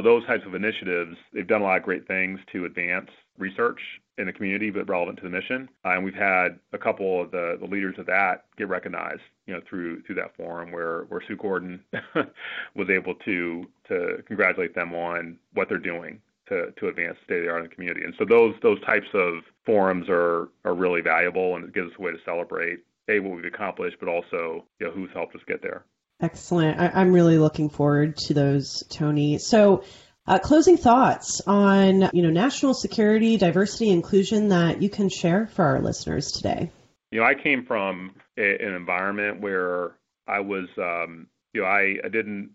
those 0.00 0.24
types 0.26 0.44
of 0.46 0.54
initiatives, 0.54 1.16
they've 1.32 1.46
done 1.46 1.60
a 1.60 1.64
lot 1.64 1.76
of 1.76 1.82
great 1.82 2.06
things 2.06 2.38
to 2.52 2.64
advance 2.64 3.10
research 3.38 3.80
in 4.18 4.26
the 4.26 4.32
community, 4.32 4.70
but 4.70 4.88
relevant 4.88 5.18
to 5.18 5.24
the 5.24 5.30
mission. 5.30 5.68
Uh, 5.84 5.90
and 5.90 6.04
we've 6.04 6.14
had 6.14 6.58
a 6.72 6.78
couple 6.78 7.20
of 7.20 7.30
the, 7.30 7.58
leaders 7.68 7.96
of 7.98 8.06
that 8.06 8.44
get 8.56 8.68
recognized, 8.68 9.22
you 9.46 9.54
know, 9.54 9.60
through 9.68 10.02
through 10.02 10.14
that 10.14 10.36
forum 10.36 10.70
where 10.70 11.06
Sue 11.26 11.36
Gordon 11.36 11.80
was 12.74 12.88
able 12.90 13.14
to 13.16 13.66
to 13.88 14.22
congratulate 14.26 14.74
them 14.74 14.94
on 14.94 15.38
what 15.54 15.68
they're 15.68 15.78
doing 15.78 16.20
to 16.48 16.70
to 16.72 16.88
advance 16.88 17.16
state 17.24 17.38
of 17.38 17.44
the 17.44 17.50
art 17.50 17.64
in 17.64 17.68
the 17.68 17.74
community. 17.74 18.02
And 18.04 18.14
so 18.18 18.24
those 18.24 18.54
those 18.62 18.80
types 18.82 19.08
of 19.14 19.42
forums 19.66 20.06
are 20.08 20.48
are 20.64 20.74
really 20.74 21.00
valuable, 21.00 21.56
and 21.56 21.64
it 21.64 21.74
gives 21.74 21.90
us 21.90 21.96
a 21.98 22.02
way 22.02 22.12
to 22.12 22.18
celebrate 22.24 22.80
a 23.08 23.18
what 23.20 23.36
we've 23.36 23.44
accomplished, 23.44 23.96
but 23.98 24.08
also 24.08 24.64
you 24.78 24.86
know 24.86 24.92
who's 24.92 25.10
helped 25.12 25.34
us 25.34 25.42
get 25.46 25.62
there. 25.62 25.84
Excellent. 26.20 26.80
I, 26.80 27.00
am 27.02 27.12
really 27.12 27.38
looking 27.38 27.68
forward 27.68 28.16
to 28.18 28.34
those, 28.34 28.84
Tony. 28.88 29.38
So 29.38 29.84
uh, 30.26 30.38
closing 30.38 30.76
thoughts 30.76 31.42
on 31.46 32.08
you 32.12 32.22
know 32.22 32.30
national 32.30 32.74
security, 32.74 33.36
diversity, 33.36 33.90
inclusion 33.90 34.48
that 34.48 34.80
you 34.80 34.88
can 34.88 35.08
share 35.08 35.46
for 35.48 35.64
our 35.64 35.80
listeners 35.80 36.32
today. 36.32 36.70
You 37.10 37.20
know, 37.20 37.26
I 37.26 37.34
came 37.34 37.64
from 37.66 38.14
a, 38.38 38.64
an 38.64 38.74
environment 38.74 39.40
where 39.40 39.96
I 40.26 40.40
was, 40.40 40.66
um, 40.78 41.26
you 41.52 41.60
know, 41.60 41.66
I, 41.66 41.96
I 42.04 42.08
didn't, 42.08 42.50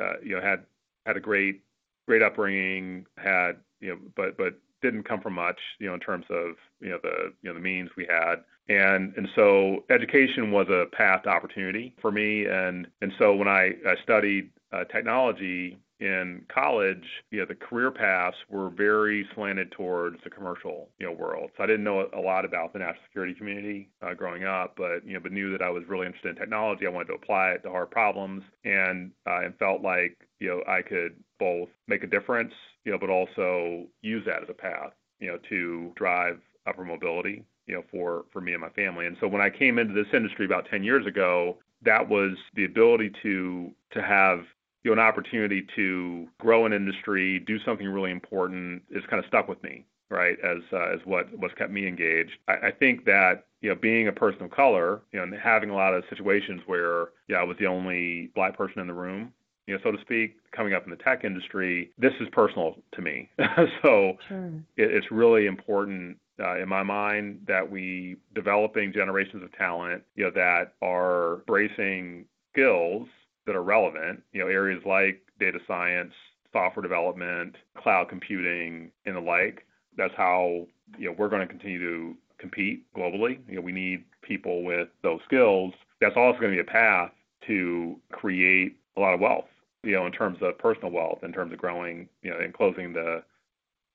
uh, 0.00 0.14
you 0.24 0.36
know, 0.36 0.42
had 0.42 0.64
had 1.04 1.16
a 1.16 1.20
great 1.20 1.62
great 2.06 2.22
upbringing, 2.22 3.06
had 3.16 3.56
you 3.80 3.90
know, 3.90 3.98
but 4.16 4.36
but 4.36 4.54
didn't 4.82 5.02
come 5.02 5.20
from 5.20 5.34
much, 5.34 5.60
you 5.78 5.88
know, 5.88 5.94
in 5.94 6.00
terms 6.00 6.26
of 6.30 6.56
you 6.80 6.90
know 6.90 6.98
the 7.02 7.32
you 7.42 7.50
know 7.50 7.54
the 7.54 7.60
means 7.60 7.90
we 7.96 8.06
had, 8.08 8.36
and 8.70 9.12
and 9.16 9.28
so 9.34 9.84
education 9.90 10.52
was 10.52 10.68
a 10.68 10.86
path 10.96 11.26
opportunity 11.26 11.94
for 12.00 12.12
me, 12.12 12.46
and 12.46 12.86
and 13.02 13.12
so 13.18 13.34
when 13.34 13.48
I, 13.48 13.72
I 13.86 13.96
studied 14.02 14.50
uh, 14.72 14.84
technology 14.84 15.76
in 15.98 16.46
college, 16.48 17.04
you 17.30 17.40
know, 17.40 17.46
the 17.46 17.54
career 17.54 17.90
paths 17.90 18.36
were 18.48 18.70
very 18.70 19.28
slanted 19.34 19.70
towards 19.72 20.16
the 20.24 20.30
commercial, 20.30 20.88
you 20.98 21.06
know, 21.06 21.12
world. 21.12 21.50
So 21.56 21.62
I 21.62 21.66
didn't 21.66 21.84
know 21.84 22.08
a 22.14 22.20
lot 22.20 22.46
about 22.46 22.72
the 22.72 22.78
national 22.78 23.02
security 23.04 23.34
community 23.34 23.90
uh, 24.00 24.14
growing 24.14 24.44
up, 24.44 24.74
but 24.76 25.04
you 25.04 25.14
know, 25.14 25.20
but 25.20 25.32
knew 25.32 25.50
that 25.50 25.62
I 25.62 25.68
was 25.68 25.82
really 25.88 26.06
interested 26.06 26.30
in 26.30 26.36
technology. 26.36 26.86
I 26.86 26.90
wanted 26.90 27.08
to 27.08 27.14
apply 27.14 27.50
it 27.50 27.64
to 27.64 27.70
hard 27.70 27.90
problems, 27.90 28.44
and 28.64 29.10
uh, 29.26 29.40
and 29.40 29.58
felt 29.58 29.82
like 29.82 30.16
you 30.38 30.48
know 30.48 30.62
I 30.72 30.82
could 30.82 31.16
both 31.40 31.68
make 31.88 32.04
a 32.04 32.06
difference, 32.06 32.54
you 32.84 32.92
know, 32.92 32.98
but 32.98 33.10
also 33.10 33.86
use 34.00 34.24
that 34.26 34.44
as 34.44 34.48
a 34.48 34.54
path, 34.54 34.92
you 35.18 35.26
know, 35.26 35.38
to 35.48 35.92
drive 35.96 36.38
upper 36.66 36.84
mobility, 36.84 37.44
you 37.70 37.76
know, 37.76 37.84
for 37.88 38.24
for 38.32 38.40
me 38.40 38.52
and 38.52 38.60
my 38.60 38.68
family. 38.70 39.06
And 39.06 39.16
so 39.20 39.28
when 39.28 39.40
I 39.40 39.48
came 39.48 39.78
into 39.78 39.94
this 39.94 40.12
industry 40.12 40.44
about 40.44 40.66
10 40.68 40.82
years 40.82 41.06
ago, 41.06 41.56
that 41.82 42.08
was 42.08 42.32
the 42.54 42.64
ability 42.64 43.12
to 43.22 43.70
to 43.92 44.02
have 44.02 44.40
you 44.82 44.90
know, 44.90 44.92
an 44.94 44.98
opportunity 44.98 45.64
to 45.76 46.26
grow 46.38 46.66
an 46.66 46.72
industry, 46.72 47.38
do 47.38 47.60
something 47.60 47.86
really 47.86 48.10
important 48.10 48.82
is 48.90 49.04
kind 49.08 49.22
of 49.22 49.28
stuck 49.28 49.46
with 49.46 49.62
me, 49.62 49.84
right? 50.08 50.36
As 50.42 50.58
uh, 50.72 50.92
as 50.92 50.98
what 51.04 51.32
what's 51.38 51.54
kept 51.54 51.70
me 51.70 51.86
engaged. 51.86 52.32
I, 52.48 52.54
I 52.54 52.70
think 52.72 53.04
that 53.04 53.44
you 53.60 53.68
know, 53.68 53.76
being 53.76 54.08
a 54.08 54.12
person 54.12 54.42
of 54.42 54.50
color, 54.50 55.02
you 55.12 55.18
know, 55.18 55.22
and 55.22 55.34
having 55.34 55.70
a 55.70 55.74
lot 55.74 55.94
of 55.94 56.02
situations 56.10 56.62
where 56.66 57.10
yeah, 57.28 57.36
I 57.36 57.44
was 57.44 57.56
the 57.60 57.66
only 57.66 58.32
black 58.34 58.56
person 58.56 58.80
in 58.80 58.88
the 58.88 58.94
room, 58.94 59.32
you 59.68 59.74
know, 59.74 59.80
so 59.84 59.92
to 59.92 60.00
speak, 60.00 60.34
coming 60.50 60.74
up 60.74 60.82
in 60.84 60.90
the 60.90 60.96
tech 60.96 61.22
industry, 61.24 61.92
this 61.96 62.14
is 62.20 62.26
personal 62.32 62.76
to 62.92 63.02
me. 63.02 63.30
so 63.82 64.16
sure. 64.26 64.50
it, 64.76 64.90
it's 64.90 65.12
really 65.12 65.46
important 65.46 66.18
uh, 66.40 66.58
in 66.58 66.68
my 66.68 66.82
mind 66.82 67.44
that 67.46 67.70
we 67.70 68.16
developing 68.34 68.92
generations 68.92 69.42
of 69.42 69.52
talent, 69.52 70.02
you 70.14 70.24
know, 70.24 70.30
that 70.30 70.74
are 70.82 71.42
bracing 71.46 72.24
skills 72.52 73.08
that 73.46 73.56
are 73.56 73.62
relevant, 73.62 74.22
you 74.32 74.40
know, 74.40 74.46
areas 74.48 74.82
like 74.86 75.22
data 75.38 75.58
science, 75.66 76.12
software 76.52 76.82
development, 76.82 77.56
cloud 77.76 78.08
computing, 78.08 78.90
and 79.06 79.16
the 79.16 79.20
like. 79.20 79.66
That's 79.96 80.14
how 80.16 80.66
you 80.98 81.08
know 81.08 81.14
we're 81.18 81.28
going 81.28 81.42
to 81.42 81.48
continue 81.48 81.78
to 81.80 82.16
compete 82.38 82.84
globally. 82.94 83.38
You 83.48 83.56
know, 83.56 83.60
we 83.60 83.72
need 83.72 84.04
people 84.22 84.62
with 84.62 84.88
those 85.02 85.20
skills. 85.24 85.72
That's 86.00 86.16
also 86.16 86.38
going 86.40 86.56
to 86.56 86.62
be 86.62 86.68
a 86.68 86.72
path 86.72 87.10
to 87.46 87.96
create 88.12 88.76
a 88.96 89.00
lot 89.00 89.14
of 89.14 89.20
wealth. 89.20 89.46
You 89.82 89.92
know, 89.92 90.06
in 90.06 90.12
terms 90.12 90.38
of 90.42 90.58
personal 90.58 90.90
wealth, 90.90 91.20
in 91.22 91.32
terms 91.32 91.52
of 91.52 91.58
growing, 91.58 92.08
you 92.22 92.30
know, 92.30 92.38
and 92.38 92.52
closing 92.52 92.92
the 92.92 93.22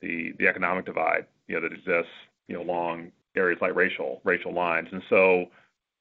the 0.02 0.34
the 0.40 0.48
economic 0.48 0.86
divide, 0.86 1.26
you 1.48 1.56
know, 1.56 1.62
that 1.62 1.74
exists, 1.74 2.12
you 2.48 2.56
know, 2.56 2.62
along 2.62 3.12
areas 3.36 3.60
like 3.62 3.76
racial 3.76 4.22
racial 4.24 4.54
lines. 4.54 4.88
And 4.92 5.04
so, 5.10 5.46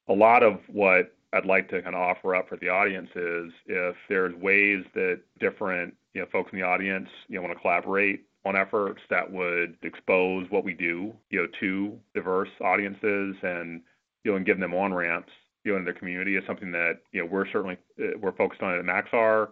a 0.07 0.13
lot 0.13 0.43
of 0.43 0.59
what 0.67 1.15
I'd 1.33 1.45
like 1.45 1.69
to 1.69 1.81
kind 1.81 1.95
of 1.95 2.01
offer 2.01 2.35
up 2.35 2.47
for 2.47 2.57
the 2.57 2.69
audience 2.69 3.09
is 3.15 3.51
if 3.67 3.95
there's 4.07 4.33
ways 4.35 4.85
that 4.93 5.19
different 5.39 5.93
you 6.13 6.21
know 6.21 6.27
folks 6.31 6.51
in 6.51 6.59
the 6.59 6.65
audience 6.65 7.09
you 7.27 7.35
know 7.35 7.41
want 7.41 7.53
to 7.53 7.59
collaborate 7.59 8.25
on 8.45 8.55
efforts 8.55 9.01
that 9.09 9.29
would 9.29 9.75
expose 9.83 10.47
what 10.49 10.63
we 10.63 10.73
do 10.73 11.13
you 11.29 11.41
know 11.41 11.47
to 11.59 11.99
diverse 12.13 12.49
audiences 12.61 13.35
and 13.43 13.81
you 14.23 14.31
know 14.31 14.37
and 14.37 14.45
give 14.45 14.59
them 14.59 14.73
on 14.73 14.93
ramps 14.93 15.31
you 15.63 15.71
know 15.71 15.77
in 15.77 15.83
their 15.83 15.93
community 15.93 16.37
is 16.37 16.43
something 16.47 16.71
that 16.71 16.99
you 17.11 17.21
know 17.21 17.27
we're 17.29 17.47
certainly 17.51 17.77
uh, 17.99 18.17
we're 18.19 18.31
focused 18.31 18.61
on 18.61 18.73
at 18.77 18.85
Maxar 18.85 19.49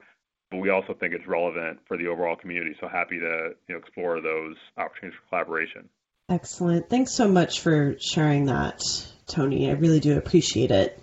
but 0.49 0.57
we 0.57 0.69
also 0.69 0.95
think 0.99 1.13
it's 1.13 1.27
relevant 1.27 1.79
for 1.87 1.97
the 1.97 2.07
overall 2.07 2.35
community 2.35 2.75
so 2.79 2.87
happy 2.87 3.19
to 3.19 3.49
you 3.67 3.75
know 3.75 3.77
explore 3.77 4.21
those 4.21 4.55
opportunities 4.77 5.19
for 5.19 5.29
collaboration 5.29 5.89
excellent 6.29 6.89
thanks 6.89 7.13
so 7.13 7.27
much 7.27 7.59
for 7.59 7.95
sharing 7.99 8.45
that 8.45 8.81
Tony 9.27 9.69
I 9.69 9.73
really 9.73 9.99
do 9.99 10.17
appreciate 10.17 10.71
it 10.71 10.99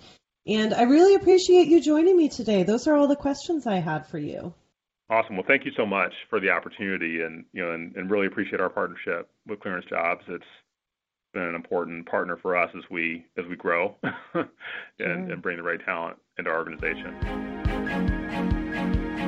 and 0.47 0.73
I 0.73 0.83
really 0.83 1.15
appreciate 1.15 1.67
you 1.67 1.81
joining 1.81 2.17
me 2.17 2.29
today. 2.29 2.63
Those 2.63 2.87
are 2.87 2.95
all 2.95 3.07
the 3.07 3.15
questions 3.15 3.67
I 3.67 3.75
had 3.75 4.07
for 4.07 4.17
you. 4.17 4.53
Awesome. 5.09 5.35
Well, 5.35 5.45
thank 5.47 5.65
you 5.65 5.71
so 5.75 5.85
much 5.85 6.13
for 6.29 6.39
the 6.39 6.49
opportunity, 6.49 7.21
and 7.21 7.45
you 7.53 7.63
know, 7.63 7.73
and, 7.73 7.95
and 7.95 8.09
really 8.09 8.27
appreciate 8.27 8.61
our 8.61 8.69
partnership 8.69 9.29
with 9.45 9.59
Clearance 9.59 9.85
Jobs. 9.89 10.23
It's 10.27 10.43
been 11.33 11.43
an 11.43 11.55
important 11.55 12.07
partner 12.07 12.37
for 12.41 12.55
us 12.55 12.69
as 12.75 12.83
we 12.89 13.25
as 13.37 13.45
we 13.45 13.55
grow 13.55 13.95
and, 14.03 14.47
sure. 14.99 15.11
and 15.11 15.41
bring 15.41 15.57
the 15.57 15.63
right 15.63 15.83
talent 15.83 16.17
into 16.37 16.49
our 16.49 16.57
organization. 16.57 17.13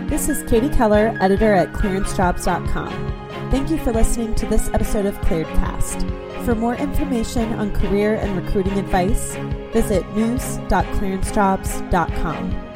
This 0.07 0.29
is 0.29 0.41
Katie 0.49 0.69
Keller, 0.69 1.17
editor 1.19 1.53
at 1.53 1.73
clearancejobs.com. 1.73 3.22
Thank 3.53 3.69
you 3.69 3.77
for 3.77 3.93
listening 3.93 4.33
to 4.35 4.45
this 4.47 4.69
episode 4.73 5.05
of 5.05 5.15
ClearedCast. 5.21 6.43
For 6.43 6.55
more 6.55 6.73
information 6.73 7.53
on 7.53 7.71
career 7.71 8.15
and 8.15 8.35
recruiting 8.35 8.79
advice, 8.79 9.35
visit 9.71 10.03
news.clearancejobs.com. 10.15 12.72